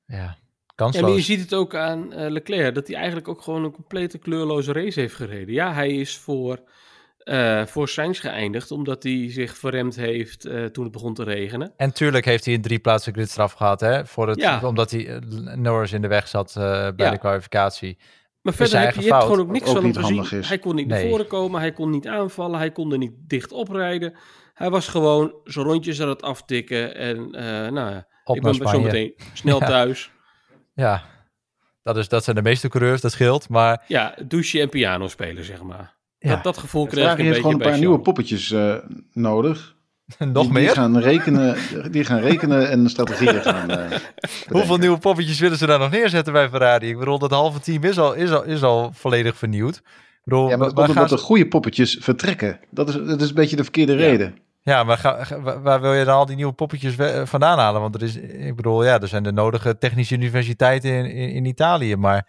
Ja, 0.06 0.24
maar 0.26 0.36
je 0.36 0.74
kansloos. 0.74 1.24
ziet 1.26 1.40
het 1.40 1.54
ook 1.54 1.74
aan 1.74 2.12
eh, 2.12 2.30
Leclerc, 2.30 2.74
dat 2.74 2.86
hij 2.86 2.96
eigenlijk 2.96 3.28
ook 3.28 3.42
gewoon 3.42 3.64
een 3.64 3.72
complete 3.72 4.18
kleurloze 4.18 4.72
race 4.72 5.00
heeft 5.00 5.14
gereden. 5.14 5.54
Ja, 5.54 5.72
hij 5.72 5.90
is 5.90 6.16
voor, 6.16 6.62
eh 7.28 7.66
voor 7.66 7.88
Sainz 7.88 8.20
geëindigd, 8.20 8.70
omdat 8.70 9.02
hij 9.02 9.30
zich 9.30 9.56
verremd 9.56 9.96
heeft 9.96 10.44
eh, 10.44 10.64
toen 10.64 10.84
het 10.84 10.92
begon 10.92 11.14
te 11.14 11.24
regenen. 11.24 11.72
En 11.76 11.92
tuurlijk 11.92 12.24
heeft 12.24 12.44
hij 12.44 12.54
een 12.54 12.60
drie 12.62 12.78
plaatsen 12.78 13.12
gridstraf 13.12 13.52
gehad, 13.52 13.80
hè? 13.80 14.06
Voor 14.06 14.28
het, 14.28 14.40
Ja. 14.40 14.60
Omdat 14.62 14.90
hij 14.90 15.06
eh, 15.08 15.20
Norris 15.56 15.92
in 15.92 16.02
de 16.02 16.08
weg 16.08 16.28
zat 16.28 16.56
eh, 16.56 16.62
bij 16.96 17.06
Ja. 17.06 17.10
de 17.10 17.18
kwalificatie. 17.18 17.98
Maar 18.42 18.54
verder 18.54 18.80
heb 18.80 18.94
je, 18.94 19.00
hebt 19.12 19.22
gewoon 19.22 19.40
ook 19.40 19.50
niks 19.50 19.68
ook 19.68 19.74
van 19.74 19.84
hem 19.84 20.24
gezien. 20.24 20.44
Hij 20.44 20.58
kon 20.58 20.74
niet 20.74 20.86
Nee. 20.86 21.00
naar 21.02 21.10
voren 21.10 21.26
komen, 21.26 21.60
hij 21.60 21.72
kon 21.72 21.90
niet 21.90 22.06
aanvallen, 22.06 22.58
hij 22.58 22.70
kon 22.70 22.92
er 22.92 22.98
niet 22.98 23.12
dicht 23.16 23.52
oprijden. 23.52 24.14
Hij 24.54 24.70
was 24.70 24.88
gewoon 24.88 25.34
zijn 25.44 25.64
rondjes 25.66 26.02
aan 26.02 26.08
het 26.08 26.22
aftikken 26.22 26.94
en 26.94 27.16
eh, 27.34 27.44
nou 27.72 27.90
ja, 27.90 28.06
Op 28.24 28.36
ik 28.36 28.42
ben 28.42 28.54
zo 28.54 28.80
meteen 28.80 29.14
snel 29.32 29.60
Ja. 29.60 29.66
thuis. 29.66 30.10
Ja, 30.74 31.02
dat, 31.82 31.96
is, 31.96 32.08
dat 32.08 32.24
zijn 32.24 32.36
de 32.36 32.42
meeste 32.42 32.68
coureurs, 32.68 33.00
dat 33.00 33.12
scheelt. 33.12 33.48
Maar 33.48 33.84
Ja, 33.86 34.14
douchen 34.26 34.60
en 34.60 34.68
piano 34.68 35.08
spelen, 35.08 35.44
zeg 35.44 35.62
maar. 35.62 35.96
Ja, 36.28 36.34
Dat, 36.34 36.44
dat 36.44 36.58
gevoel 36.58 36.86
kreeg 36.86 37.04
ik 37.04 37.10
een 37.10 37.16
heeft 37.16 37.28
beetje 37.28 37.40
gewoon 37.42 37.60
een 37.60 37.70
paar 37.70 37.78
nieuwe 37.78 38.00
poppetjes 38.00 38.50
eh, 38.50 38.74
nodig. 39.12 39.76
nog 40.18 40.28
die, 40.32 40.42
Die 40.42 40.52
meer? 40.52 40.70
gaan 40.70 40.98
rekenen, 40.98 41.56
die 41.92 42.04
gaan 42.04 42.20
rekenen 42.20 42.70
en 42.70 42.90
strategieën 42.90 43.42
gaan. 43.42 43.70
eh, 43.70 43.98
Hoeveel 44.54 44.76
nieuwe 44.76 44.98
poppetjes 44.98 45.38
willen 45.40 45.58
ze 45.58 45.66
daar 45.66 45.78
nog 45.78 45.90
neerzetten 45.90 46.32
bij 46.32 46.48
Ferrari? 46.48 46.88
Ik 46.88 46.98
bedoel, 46.98 47.18
dat 47.18 47.30
halve 47.30 47.60
team 47.60 47.84
is 47.84 47.98
al, 47.98 48.14
is 48.14 48.30
al, 48.30 48.44
is 48.44 48.62
al 48.62 48.90
volledig 48.94 49.36
vernieuwd. 49.36 49.76
Ik 49.76 50.20
bedoel, 50.24 50.48
Ja, 50.48 50.56
maar 50.56 50.66
waar, 50.66 50.74
dat 50.86 50.88
omdat 50.88 51.08
ze- 51.08 51.14
de 51.14 51.20
goede 51.20 51.48
poppetjes 51.48 51.98
vertrekken. 52.00 52.60
Dat 52.70 52.88
is, 52.88 52.94
dat 52.94 53.20
is 53.20 53.28
een 53.28 53.34
beetje 53.34 53.56
de 53.56 53.62
verkeerde 53.62 53.92
Ja. 53.92 53.98
reden. 53.98 54.38
ja, 54.62 54.84
maar 54.84 54.98
ga- 54.98 55.24
ga- 55.24 55.40
waar, 55.40 55.62
waar 55.62 55.80
wil 55.80 55.92
je 55.94 56.04
dan 56.04 56.14
al 56.16 56.26
die 56.26 56.36
nieuwe 56.36 56.52
poppetjes 56.52 56.96
eh, 56.96 57.26
vandaan 57.26 57.58
halen? 57.58 57.80
Want 57.80 57.94
er 57.94 58.02
is, 58.02 58.16
ik 58.16 58.56
bedoel, 58.56 58.84
ja, 58.84 59.00
er 59.00 59.08
zijn 59.08 59.22
de 59.22 59.32
nodige 59.32 59.78
technische 59.78 60.14
universiteiten 60.14 60.90
in, 60.90 61.04
in, 61.10 61.28
in 61.30 61.44
Italië, 61.44 61.96
maar 61.96 62.26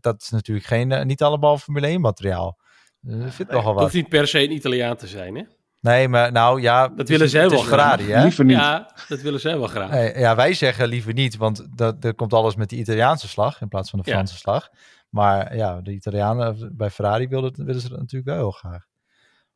dat 0.00 0.20
is 0.22 0.28
natuurlijk 0.30 0.66
geen, 0.66 1.06
niet 1.06 1.22
allemaal 1.22 1.58
Formule 1.58 1.86
1 1.86 2.00
materiaal. 2.00 2.58
Vind 3.06 3.38
het 3.38 3.50
nogal 3.50 3.56
Het 3.56 3.64
wat. 3.74 3.80
hoeft 3.82 3.94
niet 3.94 4.08
per 4.08 4.26
se 4.28 4.42
een 4.42 4.52
Italiaan 4.52 4.96
te 4.96 5.06
zijn, 5.06 5.34
hè? 5.36 5.42
Nee, 5.80 6.08
maar 6.08 6.32
nou 6.32 6.60
ja, 6.60 6.88
Dat 6.88 6.98
het 6.98 7.08
willen 7.08 7.28
zij 7.28 7.42
het 7.42 7.50
wel 7.52 7.62
Ferrari, 7.62 8.10
hè? 8.12 8.22
Liever 8.22 8.44
niet. 8.44 8.56
Ja, 8.56 8.94
dat 9.08 9.20
willen 9.20 9.40
zij 9.40 9.58
wel 9.58 9.66
graag. 9.66 9.90
Nee, 9.90 10.18
ja, 10.18 10.36
wij 10.36 10.54
zeggen 10.54 10.88
liever 10.88 11.12
niet, 11.12 11.36
want 11.36 11.66
dat, 11.76 12.04
er 12.04 12.14
komt 12.14 12.32
alles 12.32 12.54
met 12.56 12.70
de 12.70 12.76
Italiaanse 12.76 13.28
slag 13.28 13.60
in 13.60 13.68
plaats 13.68 13.90
van 13.90 13.98
de 13.98 14.08
Ja. 14.08 14.14
Franse 14.14 14.36
slag. 14.36 14.68
Maar 15.10 15.56
ja, 15.56 15.80
de 15.80 15.92
Italianen 15.92 16.72
bij 16.76 16.90
Ferrari 16.90 17.28
willen, 17.28 17.52
willen 17.56 17.80
ze 17.80 17.88
dat 17.88 17.98
natuurlijk 17.98 18.24
wel 18.30 18.36
heel 18.38 18.50
graag. 18.50 18.84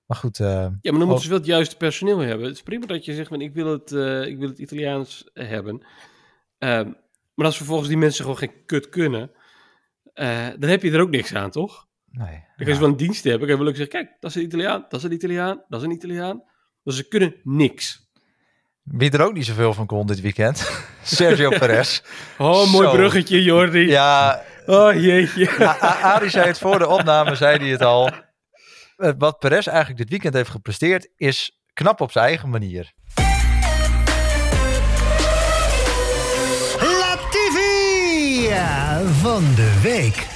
Maar 0.06 0.16
goed, 0.16 0.40
eh, 0.40 0.46
Ja, 0.46 0.58
maar 0.70 0.80
dan 0.82 0.94
Oh. 1.02 1.06
moeten 1.06 1.22
ze 1.24 1.28
wel 1.28 1.38
het 1.38 1.46
juiste 1.46 1.76
personeel 1.76 2.18
hebben. 2.18 2.46
Het 2.46 2.54
is 2.56 2.62
prima 2.62 2.86
dat 2.86 3.04
je 3.04 3.14
zegt, 3.14 3.28
van, 3.28 3.40
ik, 3.40 3.54
wil 3.54 3.66
het, 3.72 3.92
eh, 3.92 4.26
ik 4.26 4.38
wil 4.38 4.48
het 4.48 4.58
Italiaans 4.58 5.30
hebben. 5.32 5.86
Ehm, 6.58 6.90
maar 7.34 7.46
als 7.46 7.56
vervolgens 7.56 7.88
die 7.88 7.96
mensen 7.98 8.22
gewoon 8.22 8.38
geen 8.38 8.64
kut 8.66 8.88
kunnen, 8.88 9.30
eh, 10.14 10.46
dan 10.58 10.70
heb 10.70 10.82
je 10.82 10.90
er 10.90 11.00
ook 11.00 11.10
niks 11.10 11.34
aan, 11.34 11.50
toch? 11.50 11.85
Nee. 12.18 12.26
Dan 12.28 12.40
kan 12.56 12.66
ja. 12.66 12.72
je 12.72 12.78
wel 12.80 12.88
een 12.88 12.96
dienst 12.96 13.24
hebben. 13.24 13.48
Dan 13.48 13.58
wel 13.58 13.66
ook 13.66 13.76
zeggen, 13.76 14.00
kijk, 14.02 14.16
dat 14.20 14.30
is 14.30 14.36
een 14.36 14.42
Italiaan, 14.42 14.84
dat 14.88 15.00
is 15.00 15.06
een 15.06 15.12
Italiaan, 15.12 15.62
dat 15.68 15.80
is 15.80 15.86
een 15.86 15.92
Italiaan. 15.92 16.42
Dus 16.82 16.96
ze 16.96 17.08
kunnen 17.08 17.34
niks. 17.42 18.04
Wie 18.82 19.10
er 19.10 19.22
ook 19.24 19.32
niet 19.32 19.46
zoveel 19.46 19.74
van 19.74 19.86
kon 19.86 20.06
dit 20.06 20.20
weekend, 20.20 20.70
Sergio 21.02 21.48
Perez. 21.48 22.00
Oh, 22.38 22.72
mooi 22.72 22.86
Zo. 22.86 22.92
bruggetje, 22.92 23.42
Jordi. 23.42 23.86
Ja, 23.86 24.42
Oh 24.66 24.92
jeetje. 24.94 25.50
A- 25.62 26.00
Arie 26.00 26.30
zei 26.30 26.46
het 26.46 26.58
voor 26.58 26.78
de 26.78 26.88
opname, 26.88 27.34
zei 27.34 27.58
hij 27.58 27.68
het 27.68 27.82
al. 27.82 28.10
Eh, 28.96 29.10
Wat 29.18 29.38
Perez 29.38 29.66
eigenlijk 29.66 29.98
dit 29.98 30.10
weekend 30.10 30.34
heeft 30.34 30.50
gepresteerd, 30.50 31.08
is 31.16 31.60
knap 31.72 32.00
op 32.00 32.10
zijn 32.12 32.24
eigen 32.26 32.48
manier. 32.50 32.92
Latifi 36.80 38.48
van 39.22 39.42
de 39.54 39.80
week. 39.82 40.26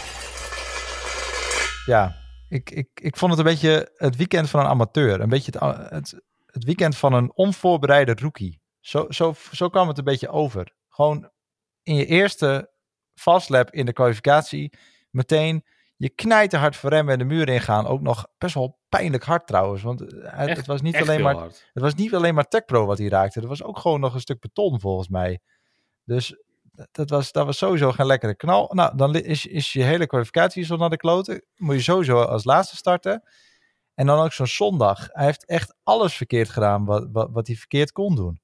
Ja, 1.86 2.16
ik, 2.48 2.70
ik, 2.70 2.88
ik 2.94 3.16
vond 3.16 3.30
het 3.30 3.40
een 3.40 3.52
beetje 3.52 3.92
het 3.96 4.16
weekend 4.16 4.50
van 4.50 4.60
een 4.60 4.66
amateur. 4.66 5.20
Een 5.20 5.28
beetje 5.28 5.52
het, 5.58 5.90
het, 5.90 6.20
het 6.46 6.64
weekend 6.64 6.96
van 6.96 7.12
een 7.12 7.32
onvoorbereide 7.34 8.14
rookie. 8.20 8.60
Zo, 8.80 9.06
zo, 9.08 9.34
zo 9.52 9.68
kwam 9.68 9.88
het 9.88 9.98
een 9.98 10.04
beetje 10.04 10.28
over. 10.28 10.74
Gewoon 10.88 11.30
in 11.82 11.94
je 11.94 12.06
eerste 12.06 12.70
fastlap 13.14 13.70
in 13.70 13.86
de 13.86 13.92
kwalificatie 13.92 14.72
meteen 15.10 15.64
je 15.96 16.08
knijterhard 16.08 16.76
voor 16.76 16.90
remmen 16.90 17.12
en 17.12 17.18
de 17.18 17.24
muur 17.24 17.48
ingaan. 17.48 17.86
Ook 17.86 18.00
nog 18.00 18.26
best 18.38 18.54
wel 18.54 18.78
pijnlijk 18.88 19.24
hard 19.24 19.46
trouwens. 19.46 19.82
Want 19.82 20.00
eh, 20.00 20.38
het, 20.38 20.48
Echt- 20.48 20.66
was 20.66 20.82
niet 20.82 20.96
alleen 20.96 21.22
maar 21.22 21.34
hard. 21.34 21.70
Het 21.72 21.82
was 21.82 21.94
niet 21.94 22.14
alleen 22.14 22.34
maar 22.34 22.48
TechPro 22.48 22.86
wat 22.86 22.98
hij 22.98 23.08
raakte. 23.08 23.40
Er 23.40 23.46
was 23.48 23.62
ook 23.62 23.78
gewoon 23.78 24.00
nog 24.00 24.14
een 24.14 24.20
stuk 24.20 24.40
beton 24.40 24.80
volgens 24.80 25.08
mij. 25.08 25.40
Dus 26.04 26.36
dat- 26.92 27.10
was, 27.10 27.32
dat 27.32 27.46
was 27.46 27.58
sowieso 27.58 27.92
geen 27.92 28.06
lekkere 28.06 28.36
knal. 28.36 28.70
Nou, 28.74 28.96
dan 28.96 29.14
is, 29.14 29.46
is 29.46 29.72
je 29.72 29.82
hele 29.82 30.06
kwalificatie 30.06 30.64
zo 30.64 30.76
naar 30.76 30.90
de 30.90 30.96
kloten. 30.96 31.44
Moet 31.56 31.74
je 31.74 31.80
sowieso 31.80 32.22
als 32.22 32.44
laatste 32.44 32.76
starten. 32.76 33.22
En 33.94 34.06
dan 34.06 34.18
ook 34.24 34.32
zo'n 34.32 34.46
zondag. 34.46 35.08
Hij 35.12 35.24
heeft 35.24 35.46
echt 35.46 35.74
alles 35.82 36.14
verkeerd 36.14 36.48
gedaan 36.48 36.84
wat, 36.84 37.08
wat, 37.12 37.28
wat 37.32 37.46
hij 37.46 37.56
verkeerd 37.56 37.92
kon 37.92 38.14
doen. 38.14 38.40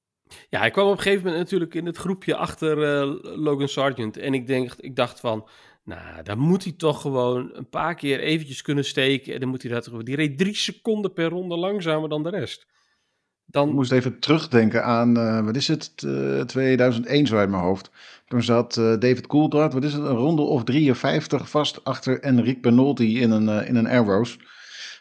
Ja, 0.49 0.59
hij 0.59 0.71
kwam 0.71 0.85
op 0.85 0.91
een 0.91 1.01
gegeven 1.01 1.23
moment 1.25 1.43
natuurlijk 1.43 1.73
in 1.73 1.85
het 1.85 1.97
groepje 1.97 2.35
achter 2.35 2.83
eh, 2.83 3.13
Logan 3.37 3.67
Sargent. 3.67 4.17
En 4.17 4.33
ik, 4.33 4.47
denk, 4.47 4.73
ik 4.77 4.95
dacht 4.95 5.19
van, 5.19 5.47
nou, 5.83 6.23
dan 6.23 6.37
moet 6.37 6.63
hij 6.63 6.73
toch 6.77 7.01
gewoon 7.01 7.49
een 7.53 7.69
paar 7.69 7.95
keer 7.95 8.19
eventjes 8.19 8.61
kunnen 8.61 8.85
steken. 8.85 9.33
En 9.33 9.39
dan 9.39 9.49
moet 9.49 9.61
hij 9.63 9.71
dat. 9.71 9.89
Die 10.05 10.15
reed 10.15 10.37
drie 10.37 10.55
seconden 10.55 11.13
per 11.13 11.29
ronde 11.29 11.57
langzamer 11.57 12.09
dan 12.09 12.23
de 12.23 12.29
rest. 12.29 12.61
Ik 12.61 13.53
Dan, 13.53 13.69
moest 13.69 13.91
even 13.91 14.19
terugdenken 14.19 14.83
aan, 14.83 15.17
eh, 15.17 15.45
wat 15.45 15.55
is 15.55 15.67
het, 15.67 15.93
eh, 16.05 16.41
2001 16.41 17.27
zo 17.27 17.37
uit 17.37 17.49
mijn 17.49 17.63
hoofd. 17.63 17.91
Toen 18.27 18.43
zat 18.43 18.77
eh, 18.77 18.83
David 18.83 19.27
Coulthard, 19.27 19.73
wat 19.73 19.83
is 19.83 19.93
het, 19.93 20.03
een 20.03 20.15
ronde 20.15 20.41
of 20.41 20.63
53 20.63 21.49
vast 21.49 21.83
achter 21.83 22.19
Enrique 22.19 22.61
Benotti 22.61 23.19
in 23.21 23.31
een, 23.31 23.49
eh, 23.49 23.67
in 23.69 23.75
een 23.75 23.87
Airros. 23.87 24.39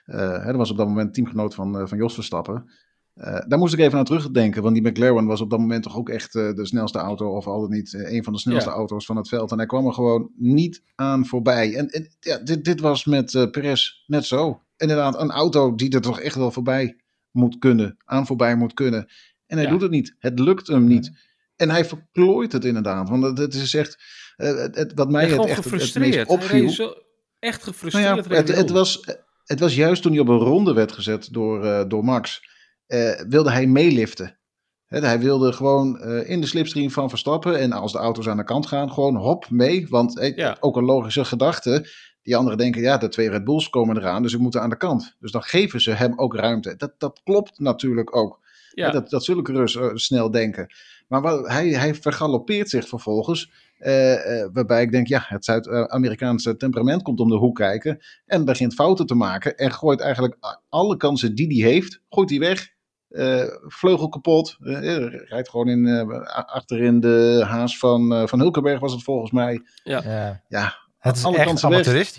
Eh, 0.05 0.19
hè, 0.39 0.47
dat 0.47 0.57
was 0.57 0.71
op 0.71 0.77
dat 0.77 0.87
moment 0.89 1.15
teamgenoot 1.15 1.55
van, 1.55 1.79
eh, 1.79 1.87
van 1.87 1.99
Jos 1.99 2.15
Verstappen. 2.15 2.71
Eh, 3.15 3.39
daar 3.49 3.59
moest 3.59 3.75
ik 3.75 3.81
even 3.81 3.99
aan 3.99 4.05
terugdenken, 4.05 4.63
want 4.63 4.75
die 4.75 4.89
McLaren 4.91 5.27
was 5.27 5.41
op 5.41 5.51
dat 5.51 5.59
moment 5.59 5.83
toch 5.83 5.97
ook 5.97 6.09
echt 6.09 6.35
eh, 6.35 6.53
de 6.55 6.67
snelste 6.67 6.99
auto, 6.99 7.37
of 7.37 7.47
al 7.47 7.61
dan 7.61 7.71
niet 7.71 7.95
eh, 7.95 8.13
een 8.13 8.25
van 8.25 8.33
de 8.33 8.39
snelste 8.39 8.71
Ja. 8.71 8.75
auto's 8.77 9.07
van 9.07 9.17
het 9.17 9.29
veld. 9.29 9.51
En 9.51 9.57
hij 9.57 9.67
kwam 9.67 9.87
er 9.87 9.93
gewoon 9.93 10.31
niet 10.37 10.83
aan 10.95 11.27
voorbij. 11.27 11.75
En, 11.77 11.89
en 11.89 12.09
ja, 12.21 12.39
dit, 12.39 12.65
dit 12.65 12.81
was 12.81 13.05
met 13.05 13.35
eh 13.35 13.51
Perez 13.51 13.91
net 14.07 14.25
zo. 14.25 14.63
Inderdaad, 14.77 15.21
een 15.21 15.31
auto 15.31 15.75
die 15.75 15.91
er 15.95 16.01
toch 16.01 16.21
echt 16.21 16.35
wel 16.37 16.51
voorbij 16.51 16.97
moet 17.31 17.59
kunnen, 17.59 17.97
aan 18.05 18.27
voorbij 18.27 18.57
moet 18.57 18.75
kunnen. 18.75 19.09
En 19.47 19.57
hij 19.57 19.65
Ja. 19.67 19.71
doet 19.73 19.81
het 19.83 19.91
niet. 19.91 20.15
Het 20.19 20.39
lukt 20.39 20.67
hem 20.67 20.87
niet. 20.87 21.11
En 21.57 21.71
hij 21.71 21.85
verklooit 21.85 22.53
het 22.53 22.65
inderdaad. 22.65 23.09
Want 23.09 23.23
het, 23.23 23.39
het 23.39 23.55
is 23.55 23.75
echt, 23.75 23.97
eh, 24.37 24.55
het, 24.57 24.77
het- 24.77 24.93
wat 24.95 25.11
mij 25.11 25.27
ja, 25.29 25.31
het 25.31 25.39
echt 25.39 25.49
het, 25.49 25.57
het 25.57 25.65
gefrustreerd. 25.65 26.07
meest 26.15 26.17
Hij 26.29 26.37
opviel. 26.37 26.61
reed 26.61 26.73
zo 26.73 26.95
echt 27.39 27.61
Nou 27.65 27.73
gefrustreerd. 27.73 28.27
ja, 28.29 28.35
het, 28.35 28.57
het, 28.57 28.71
was, 28.71 29.01
het 29.45 29.61
was 29.61 29.75
juist 29.75 30.03
toen 30.03 30.13
hij 30.13 30.21
op 30.21 30.29
een 30.29 30.39
ronde 30.39 30.73
werd 30.75 30.93
gezet 30.93 31.33
door, 31.33 31.65
eh, 31.65 31.85
door 31.89 32.05
Max. 32.05 32.41
eh, 32.87 33.21
wilde 33.29 33.51
hij 33.51 33.67
meeliften. 33.67 34.39
Hij 34.87 35.19
wilde 35.21 35.53
gewoon 35.53 36.01
in 36.05 36.41
de 36.41 36.47
slipstream 36.47 36.91
van 36.91 37.09
Verstappen. 37.09 37.59
En 37.59 37.73
als 37.73 37.93
de 37.93 37.99
auto's 37.99 38.29
aan 38.29 38.37
de 38.37 38.45
kant 38.45 38.67
gaan, 38.67 38.93
gewoon 38.93 39.17
hop 39.17 39.51
mee. 39.51 39.87
Want 39.89 40.33
Ja. 40.37 40.57
ook 40.61 40.77
een 40.77 40.85
logische 40.85 41.25
gedachte. 41.25 41.89
Die 42.23 42.37
anderen 42.37 42.59
denken, 42.59 42.83
ja, 42.83 42.97
de 42.99 43.09
twee 43.09 43.31
Red 43.31 43.45
Bulls 43.45 43.69
komen 43.71 43.97
eraan. 43.97 44.23
Dus 44.23 44.31
ze 44.31 44.39
moeten 44.39 44.61
aan 44.63 44.71
de 44.71 44.77
kant. 44.77 45.17
Dus 45.21 45.31
dan 45.33 45.43
geven 45.43 45.81
ze 45.81 45.91
hem 45.91 46.19
ook 46.19 46.35
ruimte. 46.35 46.77
Dat, 46.77 46.93
dat 46.99 47.21
klopt 47.25 47.59
natuurlijk 47.59 48.17
ook. 48.17 48.41
Ja. 48.71 48.91
Dat, 48.91 49.11
dat 49.11 49.25
zullen 49.25 49.47
Rus 49.47 49.77
eh, 49.77 49.91
snel 49.95 50.31
denken. 50.31 50.67
Maar 51.07 51.21
wat, 51.21 51.49
hij, 51.49 51.69
hij 51.69 51.95
vergalopeert 51.95 52.71
zich 52.71 52.89
vervolgens. 52.89 53.51
eh, 53.79 54.41
eh, 54.43 54.49
waarbij 54.53 54.83
ik 54.83 54.91
denk, 54.93 55.07
ja, 55.07 55.25
het 55.27 55.45
Zuid-Amerikaanse 55.45 56.57
temperament 56.57 57.03
komt 57.03 57.21
om 57.21 57.29
de 57.29 57.37
hoek 57.37 57.57
kijken. 57.57 57.99
En 58.27 58.45
begint 58.45 58.75
fouten 58.75 59.07
te 59.07 59.15
maken. 59.15 59.57
En 59.57 59.73
gooit 59.73 60.01
eigenlijk 60.01 60.37
alle 60.69 60.97
kansen 60.97 61.35
die 61.35 61.63
hij 61.63 61.71
heeft, 61.73 62.01
gooit 62.09 62.31
hij 62.31 62.39
weg. 62.39 62.75
Eh, 63.09 63.45
vleugel 63.67 64.09
kapot. 64.09 64.57
rijdt 64.61 65.49
gewoon 65.49 65.69
in, 65.69 65.87
eh, 65.87 66.21
achterin 66.47 67.01
de 67.01 67.43
haas 67.47 67.79
van, 67.79 68.13
eh, 68.15 68.27
van 68.27 68.41
Hulkenberg 68.41 68.81
was 68.81 68.93
het 68.93 69.03
volgens 69.03 69.31
mij. 69.31 69.63
Ja. 69.85 70.43
Ja, 70.49 70.77
Het 70.99 71.17
is 71.17 71.25
alle 71.25 71.37
echt 71.37 71.47
kansen 71.47 71.71
weg. 71.71 72.15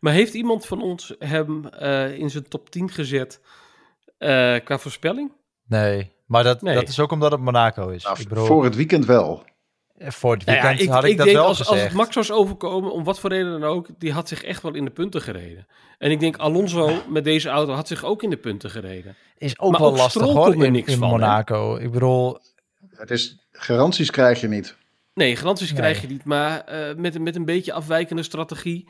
Maar 0.00 0.12
heeft 0.12 0.34
iemand 0.34 0.66
van 0.66 0.82
ons 0.82 1.14
hem 1.18 1.66
eh, 1.68 2.18
in 2.18 2.30
zijn 2.30 2.48
top 2.48 2.70
10 2.70 2.90
gezet 2.90 3.40
eh, 4.18 4.56
qua 4.64 4.78
voorspelling? 4.78 5.32
Nee, 5.66 6.12
maar 6.26 6.42
dat, 6.44 6.62
Nee. 6.62 6.74
dat 6.74 6.88
is 6.88 7.00
ook 7.00 7.12
omdat 7.12 7.32
het 7.32 7.40
Monaco 7.40 7.88
is. 7.88 8.04
Nou, 8.04 8.20
ik 8.20 8.28
bedoel, 8.28 8.46
voor 8.46 8.64
het 8.64 8.76
weekend 8.76 9.04
wel. 9.06 9.44
voor 9.98 10.32
het 10.34 10.46
Nou 10.46 10.58
ja, 10.58 10.62
weekend 10.64 10.82
ik, 10.88 10.94
had 10.94 11.04
ik, 11.04 11.10
ik 11.10 11.16
dat 11.16 11.26
denk 11.26 11.38
wel 11.38 11.46
als, 11.46 11.58
als 11.58 11.68
gezegd. 11.68 11.86
het 11.88 11.96
Max 11.96 12.14
was 12.14 12.32
overkomen, 12.32 12.92
om 12.92 13.04
wat 13.04 13.20
voor 13.20 13.30
reden 13.30 13.60
dan 13.60 13.64
ook, 13.70 13.88
die 13.98 14.12
had 14.12 14.28
zich 14.28 14.42
echt 14.42 14.62
wel 14.62 14.74
in 14.74 14.84
de 14.84 14.90
punten 14.90 15.20
gereden. 15.22 15.66
En 15.98 16.10
ik 16.10 16.20
denk 16.20 16.36
Alonso 16.36 16.90
met 17.08 17.24
deze 17.24 17.48
auto 17.48 17.72
had 17.72 17.88
zich 17.88 18.04
ook 18.04 18.22
in 18.22 18.30
de 18.30 18.36
punten 18.36 18.70
gereden. 18.70 19.16
is 19.38 19.58
ook 19.58 19.70
maar 19.70 19.80
wel 19.80 19.90
ook 19.90 19.96
lastig 19.96 20.22
hoor 20.22 20.64
in, 20.64 20.72
niks 20.72 20.92
in 20.92 20.98
van, 20.98 21.08
hè? 21.08 21.14
Monaco. 21.14 21.76
Ik 21.76 21.90
bedoel, 21.92 22.38
Het 22.90 23.10
is, 23.10 23.46
garanties 23.52 24.10
krijg 24.10 24.40
je 24.40 24.48
niet. 24.48 24.76
Nee, 25.14 25.36
garanties 25.36 25.70
Nee. 25.70 25.78
krijg 25.80 26.00
je 26.00 26.06
niet, 26.08 26.24
maar 26.24 26.60
eh, 26.60 26.94
met, 26.96 27.14
een- 27.14 27.22
met 27.22 27.36
een 27.36 27.44
beetje 27.44 27.72
afwijkende 27.72 28.22
strategie. 28.22 28.88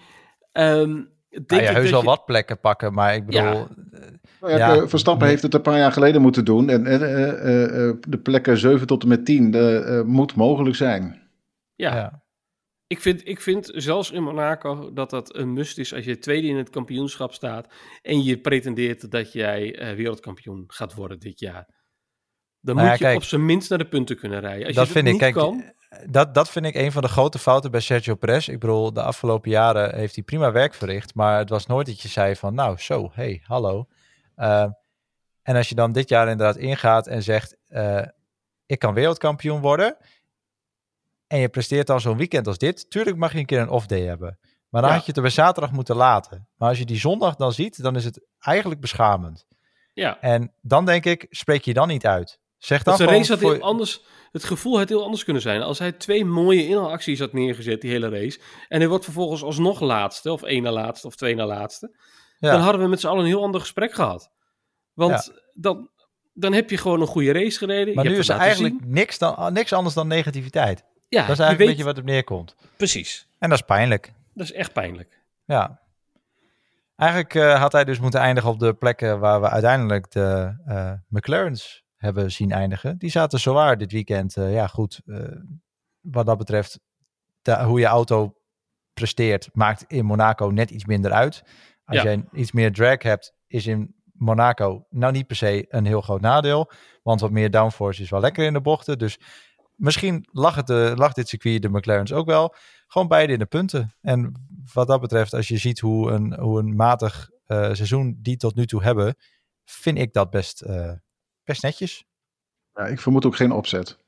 ehm, 0.52 1.00
denk 1.46 1.68
heus 1.68 1.88
je- 1.88 2.02
wat 2.02 2.24
plekken 2.24 2.60
pakken, 2.60 2.92
maar 2.94 3.14
ik 3.14 3.26
bedoel, 3.26 3.42
Ja. 3.42 3.66
Nou 4.40 4.58
ja, 4.58 4.74
Ja. 4.74 4.88
Verstappen 4.88 5.28
heeft 5.28 5.42
het 5.42 5.54
een 5.54 5.62
paar 5.62 5.78
jaar 5.78 5.92
geleden 5.92 6.22
moeten 6.22 6.44
doen. 6.44 6.70
En 6.70 6.86
eh, 6.86 7.02
eh, 7.02 7.88
eh, 7.88 7.96
de 8.08 8.18
plekken 8.18 8.58
7 8.58 8.86
tot 8.86 9.02
en 9.02 9.08
met 9.08 9.24
10 9.24 9.50
de, 9.50 9.78
eh, 9.78 10.02
moet 10.02 10.34
mogelijk 10.34 10.76
zijn. 10.76 11.22
Ja, 11.74 11.96
ja. 11.96 12.24
Ik, 12.86 13.00
vind, 13.00 13.28
ik 13.28 13.40
vind 13.40 13.70
zelfs 13.74 14.10
in 14.10 14.22
Monaco 14.22 14.92
dat 14.92 15.10
dat 15.10 15.36
een 15.36 15.52
must 15.52 15.78
is 15.78 15.94
als 15.94 16.04
je 16.04 16.18
tweede 16.18 16.48
in 16.48 16.56
het 16.56 16.70
kampioenschap 16.70 17.32
staat 17.32 17.72
en 18.02 18.22
je 18.22 18.38
pretendeert 18.38 19.10
dat 19.10 19.32
jij 19.32 19.78
eh, 19.78 19.96
wereldkampioen 19.96 20.64
gaat 20.66 20.94
worden 20.94 21.18
dit 21.18 21.40
jaar. 21.40 21.66
Dan 22.60 22.74
Nou 22.74 22.88
moet 22.88 22.98
ja, 22.98 23.06
je 23.06 23.12
kijk, 23.12 23.16
op 23.16 23.28
zijn 23.28 23.44
minst 23.44 23.68
naar 23.70 23.78
de 23.78 23.88
punten 23.88 24.16
kunnen 24.16 24.40
rijden. 24.40 24.66
Als 24.66 24.76
dat 24.76 24.86
je 24.86 24.92
vind 24.92 25.04
dat 25.06 25.14
ik. 25.14 25.20
niet 25.20 25.32
Kijk, 25.32 25.46
kan, 25.46 25.72
dat, 26.10 26.34
dat 26.34 26.50
vind 26.50 26.66
ik 26.66 26.74
een 26.74 26.92
van 26.92 27.02
de 27.02 27.08
grote 27.08 27.38
fouten 27.38 27.70
bij 27.70 27.80
Sergio 27.80 28.14
Perez. 28.14 28.48
Ik 28.48 28.58
bedoel, 28.58 28.92
de 28.92 29.02
afgelopen 29.02 29.50
jaren 29.50 29.94
heeft 29.94 30.14
hij 30.14 30.24
prima 30.24 30.52
werk 30.52 30.74
verricht, 30.74 31.14
maar 31.14 31.38
het 31.38 31.48
was 31.48 31.66
nooit 31.66 31.86
dat 31.86 32.00
je 32.00 32.08
zei 32.08 32.36
van, 32.36 32.54
nou, 32.54 32.78
zo, 32.78 33.10
hey, 33.14 33.40
hallo. 33.44 33.86
Uh, 34.36 34.66
en 35.42 35.56
als 35.56 35.68
je 35.68 35.74
dan 35.74 35.92
dit 35.92 36.08
jaar 36.08 36.28
inderdaad 36.28 36.56
ingaat 36.56 37.06
en 37.06 37.22
zegt, 37.22 37.56
uh, 37.68 38.02
ik 38.66 38.78
kan 38.78 38.94
wereldkampioen 38.94 39.60
worden, 39.60 39.96
en 41.26 41.38
je 41.38 41.48
presteert 41.48 41.86
dan 41.86 42.00
zo'n 42.00 42.16
weekend 42.16 42.46
als 42.46 42.58
dit, 42.58 42.90
tuurlijk 42.90 43.16
mag 43.16 43.32
je 43.32 43.38
een 43.38 43.46
keer 43.46 43.60
een 43.60 43.68
off-day 43.68 44.00
hebben. 44.02 44.38
Maar 44.68 44.80
dan 44.82 44.90
Ja. 44.90 44.96
had 44.96 45.04
je 45.06 45.12
het 45.12 45.16
er 45.16 45.22
bij 45.26 45.44
zaterdag 45.44 45.72
moeten 45.72 45.96
laten. 45.96 46.48
Maar 46.56 46.68
als 46.68 46.78
je 46.78 46.84
die 46.84 46.98
zondag 46.98 47.36
dan 47.36 47.52
ziet, 47.52 47.82
dan 47.82 47.96
is 47.96 48.04
het 48.04 48.20
eigenlijk 48.38 48.80
beschamend. 48.80 49.46
ja. 49.94 50.20
En 50.20 50.52
dan 50.62 50.84
denk 50.84 51.04
ik, 51.04 51.26
spreek 51.30 51.64
je 51.64 51.74
dan 51.74 51.88
niet 51.88 52.06
uit. 52.06 52.38
Zeg 52.58 52.82
dan 52.82 52.96
Dat 52.98 53.08
race 53.08 53.32
had 53.32 53.40
voor- 53.40 53.52
heel 53.52 53.62
anders, 53.62 54.04
het 54.32 54.44
gevoel 54.44 54.78
had 54.78 54.88
heel 54.88 55.02
anders 55.04 55.24
kunnen 55.24 55.42
zijn. 55.42 55.62
Als 55.62 55.78
hij 55.78 55.92
twee 55.92 56.24
mooie 56.24 56.66
inhaalacties 56.66 57.18
had 57.18 57.32
neergezet, 57.32 57.80
die 57.80 57.90
hele 57.90 58.08
race. 58.08 58.40
En 58.68 58.78
hij 58.78 58.88
wordt 58.88 59.04
vervolgens 59.04 59.42
alsnog 59.42 59.80
laatste, 59.80 60.32
of 60.32 60.42
één 60.42 60.62
na 60.62 60.70
laatste, 60.72 61.06
of 61.06 61.16
twee 61.16 61.34
na 61.34 61.46
laatste. 61.46 61.96
Ja. 62.38 62.50
Dan 62.50 62.60
hadden 62.60 62.82
we 62.82 62.88
met 62.88 63.00
z'n 63.00 63.06
allen 63.06 63.20
een 63.20 63.26
heel 63.26 63.42
ander 63.42 63.60
gesprek 63.60 63.92
gehad. 63.94 64.30
Want 64.92 65.32
dan, 65.54 65.90
dan 66.32 66.52
heb 66.52 66.70
je 66.70 66.76
gewoon 66.76 67.00
een 67.00 67.06
goede 67.06 67.32
race 67.32 67.58
gereden. 67.58 67.94
Maar 67.94 68.04
je 68.04 68.10
nu 68.10 68.16
hebt 68.16 68.28
is 68.28 68.34
er 68.34 68.40
eigenlijk 68.40 68.84
niks, 68.86 69.18
dan, 69.18 69.52
niks 69.52 69.72
anders 69.72 69.94
dan 69.94 70.06
negativiteit. 70.08 70.84
Ja, 71.08 71.20
dat 71.26 71.30
is 71.30 71.38
eigenlijk 71.38 71.58
weet, 71.58 71.60
een 71.60 71.66
beetje 71.66 71.84
wat 71.84 71.98
op 71.98 72.04
neerkomt. 72.04 72.54
Precies. 72.76 73.28
En 73.38 73.48
dat 73.48 73.58
is 73.58 73.64
pijnlijk. 73.64 74.12
Dat 74.34 74.44
is 74.46 74.52
echt 74.52 74.72
pijnlijk. 74.72 75.22
Ja. 75.44 75.80
Eigenlijk 76.96 77.34
eh, 77.34 77.60
had 77.60 77.72
hij 77.72 77.84
dus 77.84 77.98
moeten 78.00 78.20
eindigen 78.20 78.50
op 78.50 78.58
de 78.58 78.74
plekken 78.74 79.18
waar 79.20 79.40
we 79.40 79.48
uiteindelijk 79.48 80.10
de 80.10 80.56
eh, 80.66 80.92
McLaren's 81.08 81.84
hebben 81.96 82.32
zien 82.32 82.52
eindigen. 82.52 82.98
Die 82.98 83.10
zaten 83.10 83.40
zwaar 83.40 83.78
dit 83.78 83.92
weekend. 83.92 84.36
eh, 84.36 84.52
ja, 84.52 84.66
goed. 84.66 85.00
wat 86.00 86.26
dat 86.26 86.38
betreft, 86.38 86.80
de- 87.42 87.62
hoe 87.62 87.80
je 87.80 87.86
auto 87.86 88.34
presteert, 88.94 89.48
maakt 89.52 89.84
in 89.88 90.04
Monaco 90.04 90.46
net 90.46 90.70
iets 90.70 90.84
minder 90.84 91.12
uit. 91.12 91.42
Als 91.86 91.96
Ja. 91.96 92.02
jij 92.04 92.24
iets 92.32 92.52
meer 92.52 92.72
drag 92.72 93.02
hebt, 93.02 93.34
is 93.46 93.66
in 93.66 93.94
Monaco 94.12 94.86
nou 94.90 95.12
niet 95.12 95.26
per 95.26 95.36
se 95.36 95.66
een 95.68 95.86
heel 95.86 96.00
groot 96.00 96.20
nadeel. 96.20 96.70
Want 97.02 97.20
wat 97.20 97.30
meer 97.30 97.50
downforce 97.50 98.02
is 98.02 98.10
wel 98.10 98.20
lekker 98.20 98.44
in 98.44 98.52
de 98.52 98.60
bochten. 98.60 98.98
Dus 98.98 99.18
misschien 99.74 100.28
lag, 100.32 100.54
het, 100.54 100.70
eh, 100.70 100.92
lag 100.94 101.12
dit 101.12 101.28
circuit 101.28 101.62
de 101.62 101.68
McLaren's 101.70 102.12
ook 102.12 102.26
wel. 102.26 102.54
Gewoon 102.86 103.08
beide 103.08 103.32
in 103.32 103.38
de 103.38 103.46
punten. 103.46 103.94
En 104.00 104.48
wat 104.72 104.86
dat 104.86 105.00
betreft, 105.00 105.32
als 105.34 105.48
je 105.48 105.56
ziet 105.56 105.80
hoe 105.80 106.10
een, 106.10 106.34
hoe 106.40 106.58
een 106.58 106.76
matig 106.76 107.30
eh, 107.46 107.58
seizoen 107.72 108.18
die 108.22 108.36
tot 108.36 108.54
nu 108.54 108.66
toe 108.66 108.82
hebben, 108.82 109.14
vind 109.64 109.98
ik 109.98 110.12
dat 110.12 110.30
best, 110.30 110.60
eh, 110.60 110.92
best 111.44 111.62
netjes. 111.62 112.04
Ja, 112.72 112.86
ik 112.86 113.00
vermoed 113.00 113.24
ook 113.26 113.36
geen 113.36 113.52
opzet. 113.52 113.98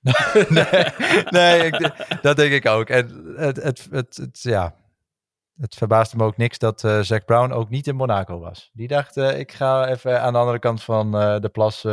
nee, 0.48 0.84
nee 1.30 1.66
ik, 1.66 1.94
dat 2.22 2.36
denk 2.36 2.52
ik 2.52 2.66
ook. 2.66 2.88
En 2.88 3.34
het, 3.36 3.56
het, 3.56 3.88
het, 3.90 4.16
het, 4.16 4.40
ja, 4.42 4.74
het 5.60 5.74
verbaasde 5.74 6.16
me 6.16 6.24
ook 6.24 6.36
niks 6.36 6.58
dat 6.58 6.82
uh, 6.82 7.00
Zack 7.00 7.24
Brown 7.24 7.52
ook 7.52 7.68
niet 7.70 7.86
in 7.86 7.96
Monaco 7.96 8.38
was. 8.38 8.70
Die 8.72 8.88
dacht, 8.88 9.16
uh, 9.16 9.38
ik 9.38 9.52
ga 9.52 9.88
even 9.88 10.22
aan 10.22 10.32
de 10.32 10.38
andere 10.38 10.58
kant 10.58 10.82
van 10.82 11.16
uh, 11.16 11.38
de 11.38 11.48
plas 11.48 11.84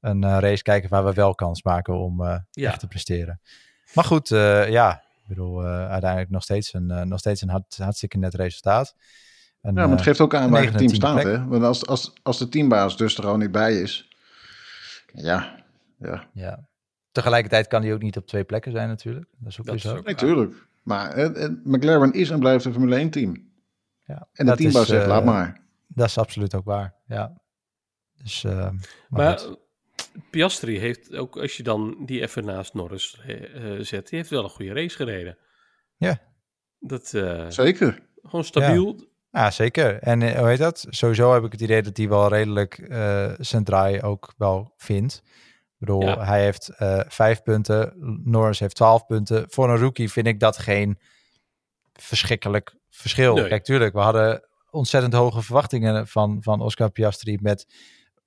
een 0.00 0.40
race 0.40 0.62
kijken 0.62 0.90
waar 0.90 1.04
we 1.04 1.12
wel 1.12 1.34
kans 1.34 1.62
maken 1.62 1.98
om 1.98 2.22
ja. 2.22 2.44
echt 2.50 2.80
te 2.80 2.86
presteren. 2.86 3.40
Maar 3.94 4.04
goed, 4.04 4.28
ja, 4.28 5.02
ik 5.22 5.28
bedoel, 5.28 5.64
uiteindelijk 5.64 6.30
nog 6.30 6.42
steeds 6.42 6.72
een, 6.72 7.08
nog 7.08 7.18
steeds 7.18 7.40
een 7.40 7.48
hart, 7.48 7.76
hartstikke 7.76 8.18
net 8.18 8.34
resultaat. 8.34 8.94
En, 9.60 9.74
ja, 9.74 9.80
maar 9.80 9.96
het 9.96 10.02
geeft 10.02 10.20
ook 10.20 10.34
aan 10.34 10.50
waar 10.50 10.64
het 10.64 10.78
team 10.78 10.94
staat. 10.94 11.22
Hè? 11.22 11.46
Want 11.46 11.62
als, 11.62 11.86
als, 11.86 12.12
als 12.22 12.38
de 12.38 12.48
teambaas 12.48 12.96
dus 12.96 13.18
er 13.18 13.26
al 13.26 13.36
niet 13.36 13.52
bij 13.52 13.80
is, 13.80 14.08
ja, 15.12 15.64
ja. 15.98 16.28
ja. 16.32 16.68
Tegelijkertijd 17.12 17.66
kan 17.66 17.82
hij 17.82 17.92
ook 17.92 18.02
niet 18.02 18.16
op 18.16 18.26
twee 18.26 18.44
plekken 18.44 18.72
zijn 18.72 18.88
natuurlijk. 18.88 19.26
Dat 19.38 19.50
is 19.50 19.60
ook 19.60 19.66
weer 19.66 19.78
zo. 19.78 20.00
Natuurlijk. 20.02 20.66
Maar 20.84 21.18
uh, 21.18 21.48
McLaren 21.64 22.12
is 22.12 22.30
en 22.30 22.38
blijft 22.38 22.64
een 22.64 22.72
Formule 22.72 22.96
1 22.96 23.10
team. 23.10 23.52
Ja, 24.04 24.28
en 24.32 24.46
de 24.46 24.56
teambaas 24.56 24.86
zegt, 24.86 25.02
uh, 25.02 25.08
laat 25.08 25.24
maar. 25.24 25.62
Dat 25.88 26.06
is 26.06 26.18
absoluut 26.18 26.54
ook 26.54 26.64
waar, 26.64 26.94
ja. 27.06 27.42
Dus, 28.22 28.44
uh, 28.44 28.52
maar, 28.52 28.78
maar 29.08 29.40
Piastri 30.30 30.78
heeft 30.78 31.14
ook, 31.14 31.36
als 31.36 31.56
je 31.56 31.62
dan 31.62 32.02
die 32.06 32.20
even 32.20 32.44
naast 32.44 32.74
Norris 32.74 33.20
zet, 33.80 34.08
die 34.08 34.18
heeft 34.18 34.30
wel 34.30 34.44
een 34.44 34.50
goede 34.50 34.72
race 34.72 34.96
gereden. 34.96 35.38
Ja. 35.96 36.18
Dat, 36.78 37.06
Zeker. 37.48 38.02
Gewoon 38.22 38.44
stabiel. 38.44 38.94
Ja. 38.96 39.04
Ja, 39.34 39.50
zeker. 39.50 39.98
En 39.98 40.38
hoe 40.38 40.48
heet 40.48 40.58
dat? 40.58 40.86
Sowieso 40.88 41.32
heb 41.32 41.44
ik 41.44 41.52
het 41.52 41.60
idee 41.60 41.82
dat 41.82 41.96
hij 41.96 42.08
wel 42.08 42.28
redelijk 42.28 42.78
uh, 42.78 43.32
zijn 43.38 43.64
draai 43.64 44.02
ook 44.02 44.34
wel 44.36 44.72
vindt. 44.76 45.22
Bedoel, 45.84 46.18
hij 46.18 46.42
heeft 46.42 46.70
uh, 46.78 47.00
vijf 47.08 47.42
punten, 47.42 47.92
Norris 48.24 48.58
heeft 48.58 48.74
twaalf 48.74 49.06
punten. 49.06 49.44
Voor 49.48 49.70
een 49.70 49.78
rookie 49.78 50.10
vind 50.10 50.26
ik 50.26 50.40
dat 50.40 50.58
geen 50.58 50.98
verschrikkelijk 51.92 52.76
verschil. 52.90 53.34
Nee. 53.34 53.48
Kijk, 53.48 53.64
tuurlijk, 53.64 53.92
we 53.92 54.00
hadden 54.00 54.48
ontzettend 54.70 55.12
hoge 55.14 55.42
verwachtingen 55.42 56.06
van, 56.06 56.36
van 56.40 56.60
Oscar 56.60 56.90
Piastri 56.90 57.38
met 57.40 57.66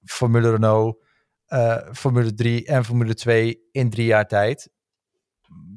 Formule 0.03 0.51
Renault, 0.51 1.05
uh, 1.47 1.77
Formule 1.93 2.33
3 2.33 2.65
en 2.65 2.85
Formule 2.85 3.13
2 3.13 3.59
in 3.71 3.89
drie 3.89 4.05
jaar 4.05 4.27
tijd. 4.27 4.69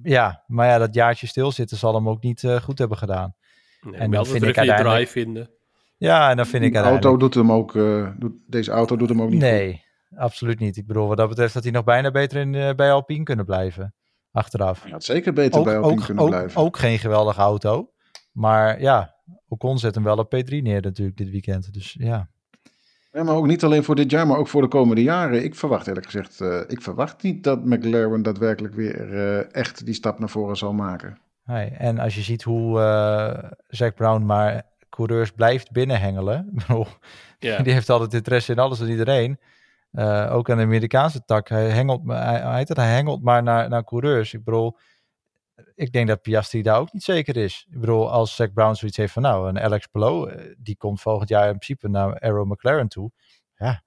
Ja, 0.02 0.44
maar 0.46 0.66
ja, 0.66 0.78
dat 0.78 0.94
jaartje 0.94 1.26
stilzitten 1.26 1.76
zal 1.76 1.94
hem 1.94 2.08
ook 2.08 2.22
niet 2.22 2.48
goed 2.62 2.78
hebben 2.78 2.98
gedaan. 2.98 3.34
Nee, 3.80 4.00
en 4.00 4.10
dan 4.10 4.26
vind 4.26 4.42
ik 4.42 4.58
uiteindelijk... 4.58 4.96
drive 4.96 5.12
vinden. 5.12 5.50
Ja, 5.96 6.30
en 6.30 6.36
dan 6.36 6.46
vind 6.46 6.64
ik 6.64 6.72
De 6.72 6.78
auto 6.78 7.16
doet 7.16 7.34
hem 7.34 7.52
ook, 7.52 7.74
uh, 7.74 8.10
doet, 8.18 8.32
deze 8.46 8.70
auto 8.70 8.96
doet 8.96 9.08
hem 9.08 9.22
ook 9.22 9.30
niet 9.30 9.40
Nee, 9.40 9.72
goed. 9.72 9.89
Absoluut 10.16 10.58
niet. 10.58 10.76
Ik 10.76 10.86
bedoel, 10.86 11.08
wat 11.08 11.16
dat 11.16 11.28
betreft 11.28 11.54
had 11.54 11.62
hij 11.62 11.72
nog 11.72 11.84
bijna 11.84 12.10
beter 12.10 12.40
in, 12.40 12.52
uh, 12.52 12.74
bij 12.74 12.92
Alpine 12.92 13.24
kunnen 13.24 13.44
blijven. 13.44 13.94
Achteraf. 14.30 14.82
Hij 14.82 14.90
had 14.90 15.04
zeker 15.04 15.32
beter 15.32 15.58
ook, 15.58 15.64
bij 15.64 15.76
Alpine 15.76 16.00
ook, 16.00 16.06
kunnen 16.06 16.24
ook, 16.24 16.30
blijven. 16.30 16.60
Ook 16.60 16.78
geen 16.78 16.98
geweldige 16.98 17.40
auto. 17.40 17.90
Maar 18.32 18.80
ja, 18.80 19.14
Ocon 19.48 19.78
zet 19.78 19.94
hem 19.94 20.04
wel 20.04 20.16
op 20.16 20.34
P3 20.36 20.48
neer 20.48 20.82
natuurlijk 20.82 21.16
dit 21.16 21.30
weekend. 21.30 21.72
Dus 21.72 21.96
ja. 21.98 22.28
Ja, 23.12 23.22
maar 23.22 23.34
ook 23.34 23.46
niet 23.46 23.64
alleen 23.64 23.84
voor 23.84 23.94
dit 23.94 24.10
jaar, 24.10 24.26
maar 24.26 24.38
ook 24.38 24.48
voor 24.48 24.62
de 24.62 24.68
komende 24.68 25.02
jaren. 25.02 25.44
Ik 25.44 25.54
verwacht 25.54 25.86
eerlijk 25.86 26.06
gezegd, 26.06 26.40
uh, 26.40 26.60
ik 26.66 26.82
verwacht 26.82 27.22
niet 27.22 27.44
dat 27.44 27.64
McLaren 27.64 28.22
daadwerkelijk 28.22 28.74
weer 28.74 29.12
uh, 29.12 29.54
echt 29.54 29.84
die 29.84 29.94
stap 29.94 30.18
naar 30.18 30.28
voren 30.28 30.56
zal 30.56 30.72
maken. 30.72 31.18
Nee, 31.44 31.70
en 31.70 31.98
als 31.98 32.14
je 32.14 32.20
ziet 32.20 32.42
hoe 32.42 32.78
uh, 32.78 33.50
Zack 33.68 33.94
Brown 33.94 34.24
maar 34.24 34.62
coureurs 34.88 35.30
blijft 35.30 35.70
binnenhengelen. 35.70 36.54
ja. 37.38 37.62
Die 37.62 37.72
heeft 37.72 37.90
altijd 37.90 38.14
interesse 38.14 38.52
in 38.52 38.58
alles 38.58 38.80
en 38.80 38.88
iedereen. 38.88 39.38
Uh, 39.92 40.34
ook 40.34 40.50
aan 40.50 40.56
de 40.56 40.62
Amerikaanse 40.62 41.24
tak. 41.24 41.48
Hij 41.48 41.68
hengelt, 41.70 42.02
hij, 42.06 42.40
hij, 42.40 42.66
hij 42.66 42.94
hengelt 42.94 43.22
maar 43.22 43.42
naar, 43.42 43.68
naar 43.68 43.84
coureurs. 43.84 44.34
Ik 44.34 44.44
bedoel, 44.44 44.76
ik 45.74 45.92
denk 45.92 46.08
dat 46.08 46.22
Piastri 46.22 46.62
daar 46.62 46.78
ook 46.78 46.92
niet 46.92 47.02
zeker 47.02 47.36
is. 47.36 47.66
Ik 47.70 47.80
bedoel, 47.80 48.10
als 48.10 48.36
Zack 48.36 48.52
Brown 48.52 48.74
zoiets 48.74 48.96
heeft 48.96 49.12
van 49.12 49.22
nou, 49.22 49.48
een 49.48 49.60
Alex 49.60 49.86
Palou, 49.86 50.32
die 50.58 50.76
komt 50.76 51.00
volgend 51.00 51.28
jaar 51.28 51.48
in 51.48 51.58
principe 51.58 51.88
naar 51.88 52.20
Aero 52.20 52.44
McLaren 52.44 52.88
toe. 52.88 53.10
Ja, 53.56 53.82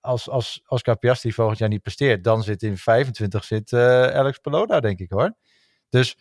als, 0.00 0.28
als 0.28 0.62
Oscar 0.66 0.98
Piastri 0.98 1.32
volgend 1.32 1.58
jaar 1.58 1.68
niet 1.68 1.82
presteert, 1.82 2.24
dan 2.24 2.42
zit 2.42 2.62
in 2.62 2.76
25 2.76 3.44
zit 3.44 3.72
uh, 3.72 4.06
Alex 4.06 4.38
Palou 4.38 4.66
daar, 4.66 4.80
denk 4.80 4.98
ik 4.98 5.10
hoor. 5.10 5.34
Dus 5.88 6.16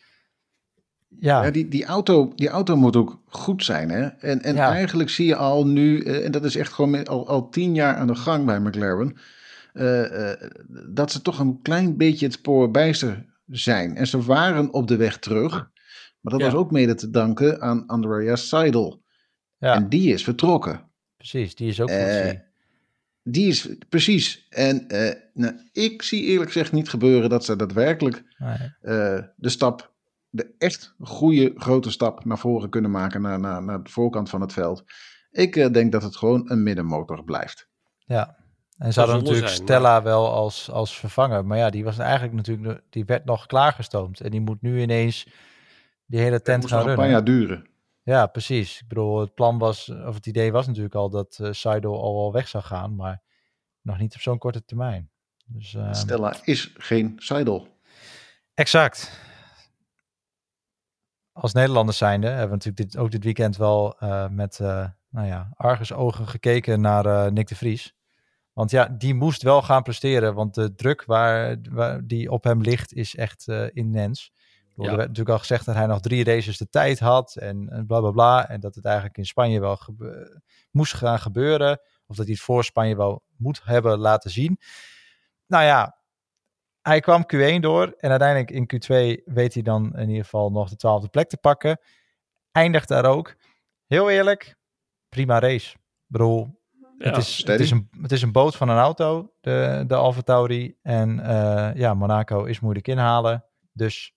ja. 1.20 1.44
ja, 1.44 1.52
die, 1.52 1.68
die, 1.68 1.86
auto, 1.86 2.32
die 2.36 2.50
auto 2.50 2.76
moet 2.76 2.96
ook 2.96 3.22
goed 3.26 3.64
zijn. 3.64 3.90
Hè? 3.90 4.06
En, 4.06 4.42
en 4.42 4.56
ja. 4.56 4.72
eigenlijk 4.72 5.10
zie 5.10 5.26
je 5.26 5.36
al 5.36 5.68
nu, 5.68 6.04
uh, 6.04 6.26
en 6.26 6.32
dat 6.32 6.44
is 6.44 6.56
echt 6.56 6.74
gewoon 6.74 7.06
al, 7.06 7.28
al 7.28 7.50
tien 7.50 7.76
jaar 7.76 7.96
aan 7.96 8.08
de 8.08 8.16
gang 8.16 8.46
bij 8.46 8.60
McLaren, 8.60 9.18
uh, 9.74 10.12
uh, 10.12 10.32
dat 10.88 11.12
ze 11.12 11.22
toch 11.22 11.40
een 11.40 11.62
klein 11.62 11.98
beetje 11.98 12.26
het 12.26 12.34
spoor 12.34 12.72
bijster 12.72 13.26
zijn. 13.48 13.96
En 13.96 14.08
ze 14.08 14.22
waren 14.22 14.74
op 14.74 14.88
de 14.88 14.96
weg 14.96 15.18
terug, 15.18 15.52
maar 16.20 16.34
dat 16.34 16.40
ja. 16.40 16.46
was 16.46 16.56
ook 16.56 16.72
mede 16.72 16.96
te 16.96 17.10
danken 17.10 17.62
aan 17.62 17.86
Andrea 17.86 18.36
Seidel. 18.36 19.04
Ja. 19.58 19.76
En 19.76 19.90
die 19.90 20.14
is 20.14 20.24
vertrokken. 20.24 20.82
Precies, 21.18 21.56
die 21.56 21.68
is 21.68 21.82
ook 21.82 21.90
uh, 21.90 22.30
Die 23.24 23.48
is, 23.48 23.70
precies. 23.90 24.48
En 24.50 24.86
nou, 25.34 25.54
ik 25.72 26.02
zie 26.02 26.24
eerlijk 26.24 26.52
gezegd 26.52 26.72
niet 26.72 26.90
gebeuren 26.90 27.30
dat 27.30 27.46
ze 27.46 27.56
daadwerkelijk 27.56 28.24
nee. 28.38 28.58
de 29.36 29.50
stap 29.50 29.96
de 30.38 30.56
echt 30.58 30.96
goede 31.00 31.54
grote 31.56 31.92
stap 31.92 32.26
naar 32.26 32.38
voren 32.38 32.70
kunnen 32.70 32.92
maken, 32.92 33.22
naar, 33.22 33.40
naar, 33.40 33.64
naar 33.64 33.84
de 33.84 33.90
voorkant 33.90 34.30
van 34.30 34.42
het 34.42 34.54
veld. 34.54 34.84
Ik 35.32 35.56
uh, 35.56 35.72
denk 35.72 35.92
dat 35.92 36.04
het 36.04 36.16
gewoon 36.16 36.52
een 36.52 36.64
middenmotor 36.64 37.24
blijft. 37.24 37.70
Ja, 37.98 38.38
en 38.78 38.94
ze 38.94 39.00
hadden 39.00 39.18
natuurlijk 39.18 39.48
zijn, 39.48 39.62
Stella 39.62 39.92
maar... 39.92 40.04
wel 40.04 40.32
als, 40.34 40.72
als 40.72 40.98
vervanger. 40.98 41.46
Maar 41.46 41.58
ja, 41.58 41.70
die 41.70 41.84
was 41.84 41.98
eigenlijk 41.98 42.34
natuurlijk, 42.34 42.82
die 42.90 43.06
werd 43.06 43.26
nog 43.26 43.46
klaargestoomd. 43.46 44.20
En 44.20 44.32
die 44.32 44.42
moet 44.42 44.62
nu 44.62 44.82
ineens 44.82 45.28
die 46.06 46.20
hele 46.20 46.42
tent 46.42 46.68
gaan 46.68 46.78
runnen. 46.78 46.96
een 46.96 47.00
paar 47.00 47.10
jaar 47.10 47.24
duren. 47.24 47.68
Ja, 48.04 48.28
precies. 48.28 48.82
Ik 48.82 48.88
bedoel, 48.88 49.20
het 49.20 49.34
plan 49.34 49.58
was, 49.58 49.90
of 49.90 50.16
het 50.16 50.26
idee 50.26 50.52
was 50.52 50.68
natuurlijk 50.68 50.96
al 50.96 51.10
dat 51.10 51.38
uh, 51.42 51.52
Seidel 51.52 52.02
al 52.02 52.16
wel 52.16 52.32
weg 52.32 52.48
zou 52.48 52.64
gaan. 52.64 52.96
Maar 52.96 53.22
nog 53.82 54.00
niet 54.00 54.16
op 54.16 54.22
zo'n 54.22 54.38
korte 54.38 54.66
termijn. 54.66 55.10
Dus, 55.46 55.74
uh, 55.74 55.94
Stella 55.94 56.36
is 56.44 56.74
geen 56.78 57.14
Seidel. 57.18 57.68
Exact 58.54 59.26
als 61.40 61.54
Nederlanders 61.54 61.98
zijnde 61.98 62.28
hebben 62.28 62.48
we 62.48 62.54
natuurlijk 62.54 62.92
dit, 62.92 62.98
ook 62.98 63.12
dit 63.12 63.24
weekend 63.24 63.58
wel 63.58 63.96
uh, 64.04 64.28
met 64.28 64.60
uh, 64.60 64.88
nou 65.10 65.28
ja, 65.28 65.50
argusogen 65.54 66.28
gekeken 66.28 66.82
naar 66.82 67.06
uh, 67.06 67.26
Nick 67.26 67.48
de 67.48 67.56
Vries. 67.56 67.96
Want 68.54 68.72
ja, 68.72 68.86
die 68.86 69.14
moest 69.14 69.42
wel 69.42 69.62
gaan 69.62 69.84
presteren, 69.84 70.34
want 70.34 70.54
de 70.54 70.76
druk 70.76 71.06
waar, 71.06 71.58
waar 71.70 72.06
die 72.06 72.32
op 72.32 72.44
hem 72.44 72.62
ligt 72.62 72.94
is 72.94 73.16
echt 73.16 73.48
immens. 73.74 74.32
Ja. 74.76 74.84
Er 74.84 74.96
werd 74.96 75.08
natuurlijk 75.08 75.30
al 75.30 75.40
gezegd 75.40 75.66
dat 75.66 75.76
hij 75.76 75.86
nog 75.86 76.00
drie 76.00 76.24
races 76.24 76.58
de 76.58 76.70
tijd 76.70 77.00
had 77.00 77.36
en, 77.36 77.70
en 77.70 77.86
bla 77.86 78.00
bla 78.00 78.12
bla. 78.12 78.50
En 78.50 78.60
dat 78.60 78.76
het 78.76 78.86
eigenlijk 78.86 79.18
in 79.18 79.26
Spanje 79.26 79.60
wel 79.60 79.80
moest 80.72 80.94
gaan 80.94 81.20
gebeuren. 81.20 81.82
Of 82.06 82.16
dat 82.16 82.26
hij 82.26 82.34
het 82.34 82.44
voor 82.44 82.64
Spanje 82.64 82.96
wel 82.96 83.24
moet 83.36 83.62
hebben 83.64 83.98
laten 83.98 84.30
zien. 84.30 84.60
Nou 85.48 85.64
ja, 85.64 85.97
hij 86.88 87.00
kwam 87.00 87.26
Q1 87.36 87.60
door 87.60 87.96
en 87.98 88.10
uiteindelijk 88.10 88.52
in 88.52 88.66
Q2 88.74 89.24
weet 89.26 89.54
hij 89.54 89.64
dan 89.64 89.96
in 89.96 90.10
ieder 90.10 90.24
geval 90.24 90.52
nog 90.52 90.70
de 90.70 90.76
twaalfde 90.76 91.10
plek 91.10 91.30
te 91.30 91.38
pakken. 91.38 91.80
Eindigt 92.52 92.88
daar 92.88 93.06
ook. 93.06 93.36
Heel 93.86 94.10
eerlijk, 94.10 94.56
prima 95.10 95.40
race. 95.40 95.78
Ja, 96.98 97.10
het, 97.10 97.18
is, 97.18 97.44
het, 97.46 97.60
is 97.60 97.72
een, 97.72 97.90
het 98.02 98.12
is 98.12 98.22
een 98.22 98.32
boot 98.32 98.56
van 98.56 98.70
een 98.70 98.78
auto, 98.78 99.34
de, 99.42 99.84
de 99.88 99.96
Alfa 99.96 100.22
Tauri. 100.22 100.78
En 100.82 101.20
uh, 101.20 101.72
ja, 101.74 101.94
Monaco 101.94 102.44
is 102.44 102.60
moeilijk 102.60 102.88
inhalen. 102.88 103.46
Dus 103.72 104.16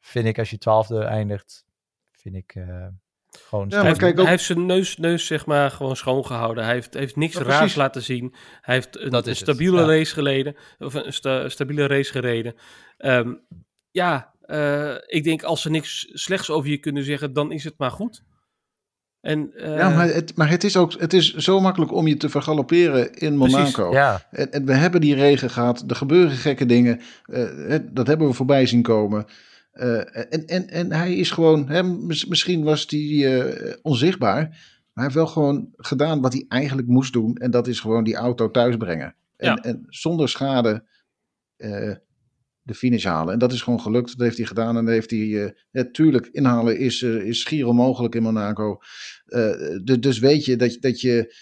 vind 0.00 0.26
ik 0.26 0.38
als 0.38 0.50
je 0.50 0.58
twaalfde 0.58 1.04
eindigt, 1.04 1.64
vind 2.12 2.34
ik... 2.34 2.54
Uh, 2.54 2.86
gewoon 3.30 3.66
ja, 3.68 3.82
maar 3.82 3.96
kijk 3.96 4.12
ook... 4.18 4.22
Hij 4.22 4.30
heeft 4.30 4.44
zijn 4.44 4.66
neus, 4.66 4.96
neus 4.96 5.26
zeg 5.26 5.46
maar 5.46 5.70
gewoon 5.70 5.96
schoongehouden. 5.96 6.64
Hij 6.64 6.74
heeft, 6.74 6.94
heeft 6.94 7.16
niks 7.16 7.34
ja, 7.34 7.42
raars 7.42 7.74
laten 7.74 8.02
zien. 8.02 8.34
Hij 8.60 8.74
heeft 8.74 8.98
een, 8.98 9.28
een 9.28 9.36
stabiele 9.36 9.80
ja. 9.80 9.86
race 9.86 10.14
geleden. 10.14 10.56
Of 10.78 10.94
een 10.94 11.12
sta, 11.12 11.48
stabiele 11.48 11.86
race 11.86 12.10
gereden. 12.10 12.54
Um, 12.98 13.40
ja, 13.90 14.34
uh, 14.46 14.94
ik 15.06 15.24
denk 15.24 15.42
als 15.42 15.62
ze 15.62 15.70
niks 15.70 16.08
slechts 16.12 16.50
over 16.50 16.70
je 16.70 16.78
kunnen 16.78 17.04
zeggen, 17.04 17.32
dan 17.32 17.52
is 17.52 17.64
het 17.64 17.74
maar 17.78 17.90
goed. 17.90 18.22
En, 19.20 19.50
uh... 19.54 19.76
Ja, 19.76 19.88
maar, 19.88 20.06
het, 20.06 20.36
maar 20.36 20.48
het 20.48 20.64
is 20.64 20.76
ook 20.76 21.00
het 21.00 21.12
is 21.12 21.34
zo 21.34 21.60
makkelijk 21.60 21.92
om 21.92 22.06
je 22.06 22.16
te 22.16 22.28
vergalopperen 22.28 23.14
in 23.14 23.36
Monaco. 23.36 23.88
Precies, 23.88 23.92
ja. 23.92 24.26
en, 24.30 24.52
en, 24.52 24.64
we 24.64 24.72
hebben 24.72 25.00
die 25.00 25.14
regen 25.14 25.50
gehad. 25.50 25.84
Er 25.88 25.96
gebeuren 25.96 26.36
gekke 26.36 26.66
dingen. 26.66 27.00
Uh, 27.26 27.78
dat 27.90 28.06
hebben 28.06 28.26
we 28.26 28.32
voorbij 28.32 28.66
zien 28.66 28.82
komen. 28.82 29.26
Uh, 29.72 30.16
en, 30.32 30.46
en, 30.46 30.68
en 30.68 30.92
hij 30.92 31.14
is 31.14 31.30
gewoon, 31.30 31.68
hè, 31.68 31.82
misschien 32.28 32.62
was 32.62 32.86
hij 32.88 33.00
uh, 33.00 33.74
onzichtbaar, 33.82 34.42
maar 34.42 34.90
hij 34.92 35.02
heeft 35.04 35.14
wel 35.14 35.26
gewoon 35.26 35.68
gedaan 35.76 36.20
wat 36.20 36.32
hij 36.32 36.44
eigenlijk 36.48 36.88
moest 36.88 37.12
doen. 37.12 37.36
En 37.36 37.50
dat 37.50 37.66
is 37.66 37.80
gewoon 37.80 38.04
die 38.04 38.16
auto 38.16 38.50
thuisbrengen. 38.50 39.14
En, 39.36 39.48
ja. 39.48 39.56
en 39.56 39.86
zonder 39.88 40.28
schade 40.28 40.88
de 42.62 42.74
finish 42.74 43.04
halen. 43.04 43.32
En 43.32 43.38
dat 43.38 43.52
is 43.52 43.62
gewoon 43.62 43.80
gelukt. 43.80 44.08
Dat 44.08 44.26
heeft 44.26 44.36
hij 44.36 44.46
gedaan. 44.46 44.76
En 44.76 44.84
dat 44.84 44.94
heeft 44.94 45.10
hij, 45.10 45.54
natuurlijk, 45.72 46.26
inhalen 46.26 46.78
is, 46.78 47.02
is 47.02 47.40
schier 47.40 47.66
onmogelijk 47.66 48.14
in 48.14 48.22
Monaco. 48.22 48.78
de, 49.82 49.96
dus 50.00 50.18
weet 50.18 50.44
je 50.44 50.56
dat, 50.56 50.76
dat 50.80 51.00
je 51.00 51.34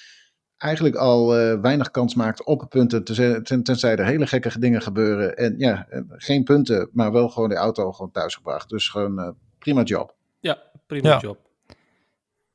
eigenlijk 0.58 0.96
al 0.96 1.36
eh, 1.36 1.60
weinig 1.60 1.90
kans 1.90 2.14
maakt 2.14 2.44
op 2.44 2.66
punten, 2.68 3.04
tenzij, 3.04 3.40
ten, 3.40 3.62
tenzij 3.62 3.96
er 3.96 4.06
hele 4.06 4.26
gekke 4.26 4.58
dingen 4.58 4.82
gebeuren. 4.82 5.36
En 5.36 5.54
ja, 5.58 5.86
geen 6.08 6.44
punten, 6.44 6.88
maar 6.92 7.12
wel 7.12 7.28
gewoon 7.28 7.48
de 7.48 7.54
auto 7.56 7.92
gewoon 7.92 8.10
thuisgebracht. 8.10 8.68
Dus 8.68 8.88
gewoon 8.88 9.18
eh, 9.18 9.28
prima 9.58 9.82
job. 9.82 10.14
Ja, 10.40 10.58
prima 10.86 11.08
Ja. 11.08 11.18
job. 11.18 11.38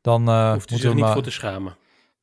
Dan 0.01 0.27
eh, 0.27 0.33
Hoeft 0.35 0.45
hij 0.45 0.51
moeten 0.53 0.77
zich 0.77 0.89
we 0.89 0.95
niet 0.95 1.03
maar... 1.03 1.13
voor 1.13 1.23
te 1.23 1.31
schamen. 1.31 1.75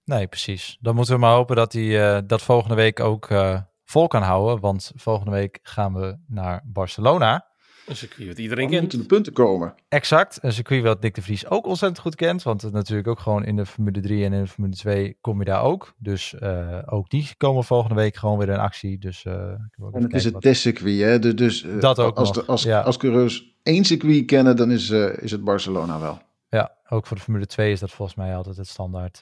Nee, 0.05 0.27
precies. 0.27 0.79
Dan 0.81 0.95
moeten 0.95 1.15
we 1.15 1.21
maar 1.21 1.35
hopen 1.35 1.57
dat 1.57 1.73
hij 1.73 2.15
eh, 2.17 2.23
dat 2.27 2.43
volgende 2.43 2.75
week 2.75 3.01
ook 3.01 3.31
eh, 3.31 3.61
vol 3.85 4.07
kan 4.07 4.23
houden. 4.23 4.61
Want 4.61 4.93
volgende 4.95 5.31
week 5.31 5.59
gaan 5.63 5.95
we 5.95 6.17
naar 6.27 6.63
Barcelona. 6.65 7.50
Een 7.91 7.97
circuit 7.97 8.29
wat 8.29 8.39
iedereen 8.39 8.69
kent. 8.69 8.81
moeten 8.81 8.99
de 8.99 9.05
punten 9.07 9.33
komen. 9.33 9.75
Exact. 9.89 10.39
Een 10.43 10.53
circuit 10.53 10.83
wat 10.83 11.03
Dick 11.03 11.15
de 11.15 11.23
Vries 11.23 11.47
ook 11.47 11.67
ontzettend 11.67 12.01
goed 12.01 12.15
kent. 12.15 12.43
Want 12.43 12.63
het 12.63 12.73
natuurlijk 12.73 13.09
ook 13.09 13.21
gewoon 13.21 13.45
in 13.45 13.57
de 13.57 13.67
Formule 13.67 14.01
3 14.01 14.25
en 14.25 14.33
in 14.33 14.43
de 14.43 14.49
Formule 14.49 14.75
2 14.77 15.17
kom 15.21 15.39
je 15.39 15.45
daar 15.45 15.63
ook. 15.63 15.95
Dus 15.99 16.35
eh, 16.35 16.79
ook 16.87 17.11
die 17.11 17.29
komen 17.37 17.65
volgende 17.65 17.95
week 17.95 18.17
gewoon 18.17 18.39
weer 18.39 18.49
in 18.49 18.59
actie. 18.59 18.99
Dus, 18.99 19.25
eh, 19.25 19.33
ik 19.51 19.75
wil 19.77 19.87
ook 19.87 19.95
En 19.95 20.03
het 20.03 20.13
is 20.15 20.25
het 20.25 20.33
wat- 20.33 20.43
testcircuit, 20.43 21.01
hè? 21.01 21.19
Dus, 21.19 21.35
dus 21.35 21.63
eh, 21.65 21.81
Dat 21.81 21.99
ook 21.99 22.17
als, 22.17 22.33
nog, 22.33 22.45
de, 22.45 22.51
als, 22.53 22.63
ja. 22.63 22.81
als 22.81 22.97
coureurs 22.97 23.55
één 23.63 23.85
circuit 23.85 24.25
kennen, 24.27 24.57
dan 24.57 24.71
is, 24.71 24.91
eh, 24.91 25.23
is 25.23 25.31
het 25.31 25.45
Barcelona 25.45 26.01
wel. 26.01 26.19
Ja, 26.49 26.75
ook 26.89 27.07
voor 27.07 27.17
de 27.17 27.23
Formule 27.23 27.47
2 27.47 27.73
is 27.73 27.81
dat 27.81 27.91
volgens 27.91 28.17
mij 28.17 28.37
altijd 28.37 28.57
het 28.57 28.69
standaard 28.69 29.21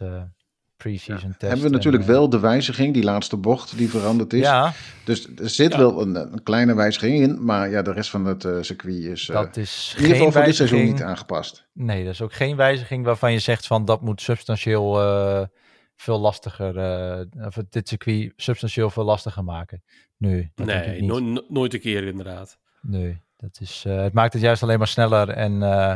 pre-season 0.78 1.30
test. 1.30 1.40
Hebben 1.52 1.62
we 1.70 1.76
natuurlijk 1.76 2.02
En, 2.04 2.08
eh, 2.08 2.14
wel 2.16 2.28
de 2.28 2.38
wijziging, 2.40 2.94
die 2.94 3.02
laatste 3.02 3.36
bocht 3.36 3.76
die 3.78 3.88
veranderd 3.88 4.32
is. 4.32 4.40
Ja, 4.40 4.72
Dus 5.04 5.28
er 5.36 5.48
zit 5.50 5.72
Ja. 5.72 5.78
wel 5.78 6.00
een, 6.00 6.14
een 6.32 6.42
kleine 6.42 6.74
wijziging 6.74 7.20
in, 7.22 7.44
maar 7.44 7.70
ja, 7.70 7.82
de 7.82 7.92
rest 7.92 8.10
van 8.10 8.24
het 8.24 8.44
eh, 8.44 8.56
circuit 8.60 8.94
is 9.04 9.28
eh, 9.28 9.34
dat 9.36 9.56
is 9.56 9.92
in 9.96 10.02
ieder 10.02 10.16
geval 10.16 10.24
geen 10.30 10.32
voor 10.36 10.44
dit 10.44 10.54
seizoen 10.56 10.78
wijziging. 10.78 11.00
niet 11.00 11.08
aangepast. 11.10 11.66
Nee, 11.72 12.04
dat 12.04 12.12
is 12.12 12.22
ook 12.22 12.32
geen 12.32 12.56
wijziging 12.56 13.04
waarvan 13.04 13.32
je 13.32 13.38
zegt 13.38 13.66
van 13.66 13.84
dat 13.84 14.00
moet 14.02 14.20
substantieel 14.20 15.00
eh, 15.00 15.46
veel 15.96 16.20
lastiger, 16.20 16.76
eh, 16.78 17.46
of 17.46 17.54
dit 17.70 17.88
circuit 17.88 18.32
substantieel 18.36 18.90
veel 18.90 19.04
lastiger 19.04 19.44
maken. 19.44 19.82
Nee, 20.16 20.52
dat 20.54 20.66
denk 20.66 20.80
ik 20.80 20.86
Nee, 20.86 21.00
niet. 21.00 21.10
no- 21.10 21.18
no- 21.18 21.44
nooit 21.48 21.74
een 21.74 21.80
keer 21.80 22.04
inderdaad. 22.04 22.58
Nee, 22.82 23.22
dat 23.36 23.58
is, 23.60 23.84
eh, 23.86 24.02
het 24.02 24.12
maakt 24.12 24.32
het 24.32 24.42
juist 24.42 24.62
alleen 24.62 24.78
maar 24.78 24.88
sneller 24.88 25.28
en 25.28 25.62
eh, 25.62 25.94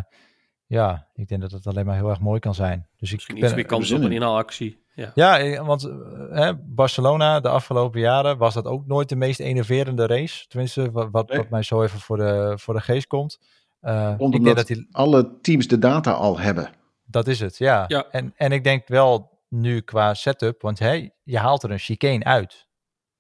ja, 0.73 1.09
ik 1.15 1.29
denk 1.29 1.41
dat 1.41 1.51
het 1.51 1.67
alleen 1.67 1.87
maar 1.87 1.97
heel 1.97 2.09
erg 2.09 2.21
mooi 2.21 2.41
kan 2.41 2.55
zijn. 2.55 2.87
Dus 2.97 3.09
ik 3.09 3.15
Misschien 3.15 3.35
ben, 3.35 3.45
iets 3.45 3.55
meer 3.55 3.65
kans 3.67 3.91
op 3.93 3.99
een 3.99 4.05
in. 4.05 4.13
inhaalactie. 4.13 4.85
Ja. 4.95 5.11
Ja, 5.15 5.39
eh, 5.39 5.67
want 5.67 5.85
eh, 5.85 5.95
hè, 6.31 6.55
Barcelona 6.57 7.41
de 7.41 7.49
afgelopen 7.49 8.01
jaren 8.01 8.39
was 8.39 8.55
dat 8.55 8.67
ook 8.67 8.87
nooit 8.87 9.09
de 9.09 9.17
meest 9.17 9.41
enerverende 9.41 10.07
race. 10.07 10.47
Tenminste, 10.49 10.91
wat, 10.91 11.09
wat, 11.11 11.29
Nee. 11.29 11.39
wat 11.39 11.49
mij 11.49 11.63
zo 11.63 11.83
even 11.83 12.01
voor 12.01 12.17
de, 12.17 12.53
voor 12.57 12.75
de 12.75 12.81
geest 12.81 13.07
komt. 13.07 13.39
Eh, 13.81 14.11
ik 14.15 14.21
Omdat 14.21 14.43
denk 14.43 14.57
dat 14.57 14.67
die, 14.67 14.89
alle 14.91 15.39
teams 15.41 15.67
de 15.69 15.79
data 15.79 16.13
al 16.13 16.39
hebben. 16.39 16.71
Dat 17.05 17.27
is 17.27 17.41
het, 17.41 17.59
ja. 17.59 17.85
Ja. 17.89 18.07
En, 18.11 18.33
en 18.37 18.53
ik 18.53 18.65
denk 18.65 18.89
wel 18.89 19.41
nu 19.49 19.81
qua 19.81 20.15
setup, 20.15 20.63
want 20.63 20.79
hè, 20.79 21.09
je 21.23 21.39
haalt 21.39 21.63
er 21.63 21.71
een 21.71 21.79
chicane 21.79 22.25
uit. 22.25 22.67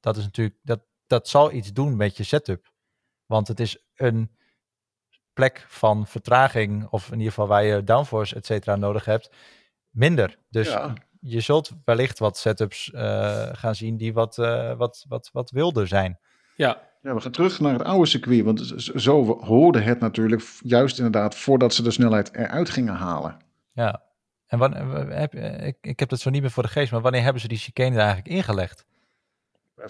Dat 0.00 0.16
is 0.16 0.24
natuurlijk, 0.24 0.56
dat, 0.62 0.80
dat 1.06 1.28
zal 1.28 1.52
iets 1.52 1.72
doen 1.72 1.96
met 1.96 2.16
je 2.16 2.22
setup. 2.22 2.72
Want 3.26 3.48
het 3.48 3.60
is 3.60 3.84
een 3.94 4.30
plek 5.32 5.64
van 5.68 6.06
vertraging, 6.06 6.86
of 6.90 7.06
in 7.06 7.16
ieder 7.16 7.28
geval 7.28 7.46
waar 7.46 7.64
je 7.64 7.84
downforce, 7.84 8.34
et 8.34 8.46
cetera, 8.46 8.76
nodig 8.76 9.04
hebt, 9.04 9.30
minder. 9.90 10.38
Dus 10.50 10.68
ja. 10.68 10.92
je 11.20 11.40
zult 11.40 11.70
wellicht 11.84 12.18
wat 12.18 12.38
setups 12.38 12.90
eh, 12.90 13.48
gaan 13.52 13.74
zien 13.74 13.96
die 13.96 14.12
wat, 14.12 14.38
eh, 14.38 14.72
wat, 14.76 15.04
wat, 15.08 15.30
wat 15.32 15.50
wilder 15.50 15.86
zijn. 15.86 16.18
ja, 16.56 16.90
ja, 17.02 17.14
we 17.14 17.20
gaan 17.20 17.32
terug 17.32 17.60
naar 17.60 17.72
het 17.72 17.82
oude 17.82 18.06
circuit, 18.06 18.44
want 18.44 18.72
zo 18.76 19.40
hoorde 19.40 19.80
het 19.80 20.00
natuurlijk 20.00 20.42
juist 20.60 20.96
inderdaad 20.96 21.34
voordat 21.34 21.74
ze 21.74 21.82
de 21.82 21.90
snelheid 21.90 22.34
eruit 22.34 22.70
gingen 22.70 22.94
halen. 22.94 23.36
Ja. 23.72 24.02
En 24.46 24.58
wanneer, 24.58 25.10
heb, 25.10 25.34
ik, 25.34 25.76
ik 25.80 25.98
heb 25.98 26.08
dat 26.08 26.20
zo 26.20 26.30
niet 26.30 26.40
meer 26.40 26.50
voor 26.50 26.62
de 26.62 26.68
geest, 26.68 26.92
maar 26.92 27.00
wanneer 27.00 27.22
hebben 27.22 27.42
ze 27.42 27.48
die 27.48 27.58
chicane 27.58 27.90
er 27.90 28.00
eigenlijk 28.00 28.28
ingelegd? 28.28 28.86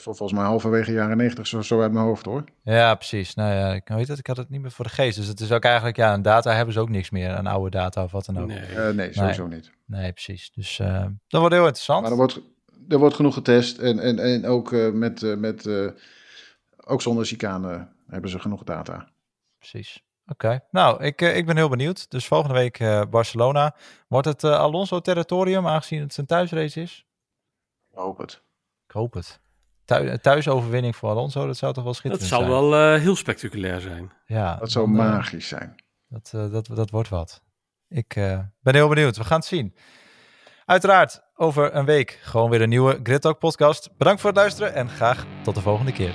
Vol- 0.01 0.15
Volgens 0.15 0.39
mij 0.39 0.49
halverwege 0.49 0.93
jaren 0.93 1.17
90, 1.17 1.47
zo, 1.47 1.63
zo 1.63 1.81
uit 1.83 1.93
mijn 1.93 2.05
hoofd 2.05 2.25
hoor. 2.25 2.45
Ja, 2.63 2.95
precies. 2.95 3.35
Nou 3.35 3.55
ja, 3.55 3.73
ik 3.75 3.89
weet 3.89 4.09
het, 4.09 4.19
ik 4.19 4.27
had 4.27 4.37
het 4.37 4.49
niet 4.49 4.61
meer 4.61 4.71
voor 4.71 4.85
de 4.85 4.91
geest. 4.91 5.17
Dus 5.17 5.27
het 5.27 5.41
is 5.41 5.53
ook 5.53 5.65
eigenlijk, 5.65 5.97
ja, 5.97 6.15
een 6.15 6.23
data 6.23 6.53
hebben 6.53 6.75
ze 6.75 6.81
ook 6.81 6.89
niks 6.89 7.11
meer. 7.11 7.31
Een 7.31 7.47
oude 7.47 7.71
data 7.71 8.03
of 8.03 8.13
wat 8.13 8.25
dan 8.25 8.39
ook. 8.39 8.47
Nee, 8.47 8.59
nee. 8.59 8.77
Eh, 8.77 8.95
nee, 8.95 9.13
sowieso 9.13 9.47
niet. 9.47 9.71
precies. 9.87 10.51
Dus 10.55 10.79
eh, 10.79 11.07
dat 11.29 11.41
wordt 11.41 11.55
heel 11.55 11.65
interessant. 11.67 12.03
Maar 12.03 12.11
er 12.11 12.17
wordt, 12.17 12.41
er 12.89 12.99
wordt 12.99 13.15
genoeg 13.15 13.35
getest 13.35 13.79
en, 13.79 13.99
en, 13.99 14.19
en 14.19 14.47
ook 14.47 14.73
eh, 14.73 14.91
met, 14.91 15.23
eh, 15.23 15.37
met 15.37 15.67
eh, 15.67 15.87
ook 16.85 17.03
zonder 17.03 17.25
chicane 17.25 17.89
hebben 18.09 18.31
ze 18.31 18.39
genoeg 18.39 18.63
data. 18.63 19.09
Precies. 19.59 20.03
Oké. 20.27 20.61
Nou, 20.71 21.05
ik, 21.05 21.21
ik 21.21 21.47
ben 21.47 21.57
heel 21.57 21.69
benieuwd. 21.69 22.11
Dus 22.11 22.27
volgende 22.27 22.55
week 22.55 22.79
eh, 22.79 23.03
Barcelona. 23.11 23.75
Wordt 24.09 24.27
het 24.27 24.45
Alonso-territorium, 24.45 25.67
aangezien 25.67 26.01
het 26.01 26.15
zijn 26.15 26.27
thuisrace 26.27 26.81
is? 26.81 27.07
Ik 27.91 27.99
hoop 27.99 28.19
het. 28.19 28.43
Ik 28.87 28.91
hoop 28.91 29.13
het. 29.13 29.41
Thu 29.85 30.19
thuisoverwinning 30.19 30.97
voor 30.97 31.11
Alonso, 31.11 31.47
dat 31.47 31.57
zou 31.57 31.73
toch 31.73 31.83
wel 31.85 31.93
Dat 31.93 32.01
schitterend 32.01 32.29
zou 32.31 32.43
zijn? 32.45 32.55
wel 32.55 32.95
eh, 32.95 33.01
heel 33.01 33.17
spectaculair 33.17 33.81
zijn. 33.81 34.13
Ja, 34.27 34.57
Dat 34.57 34.71
zou 34.71 34.87
dan, 34.87 34.95
eh, 35.07 35.13
magisch 35.13 35.49
zijn. 35.49 35.75
Dat, 36.09 36.31
eh, 36.35 36.51
dat, 36.53 36.67
dat 36.75 36.91
wordt 36.91 37.09
wat. 37.09 37.43
Ik 37.89 38.17
eh, 38.17 38.39
ben 38.61 38.75
heel 38.75 38.89
benieuwd. 38.89 39.17
We 39.17 39.25
gaan 39.25 39.39
het 39.39 39.47
zien. 39.47 39.75
Uiteraard, 40.65 41.21
over 41.35 41.75
een 41.75 41.85
week 41.85 42.19
gewoon 42.23 42.51
weer 42.51 42.63
een 42.63 42.69
nieuwe 42.69 43.01
Grid 43.03 43.21
Talk 43.21 43.39
podcast. 43.39 43.97
Bedankt 43.99 44.21
voor 44.21 44.31
het 44.31 44.39
luisteren 44.39 44.75
en 44.75 44.89
graag 44.89 45.27
tot 45.43 45.55
de 45.55 45.61
volgende 45.61 45.93
keer. 45.93 46.15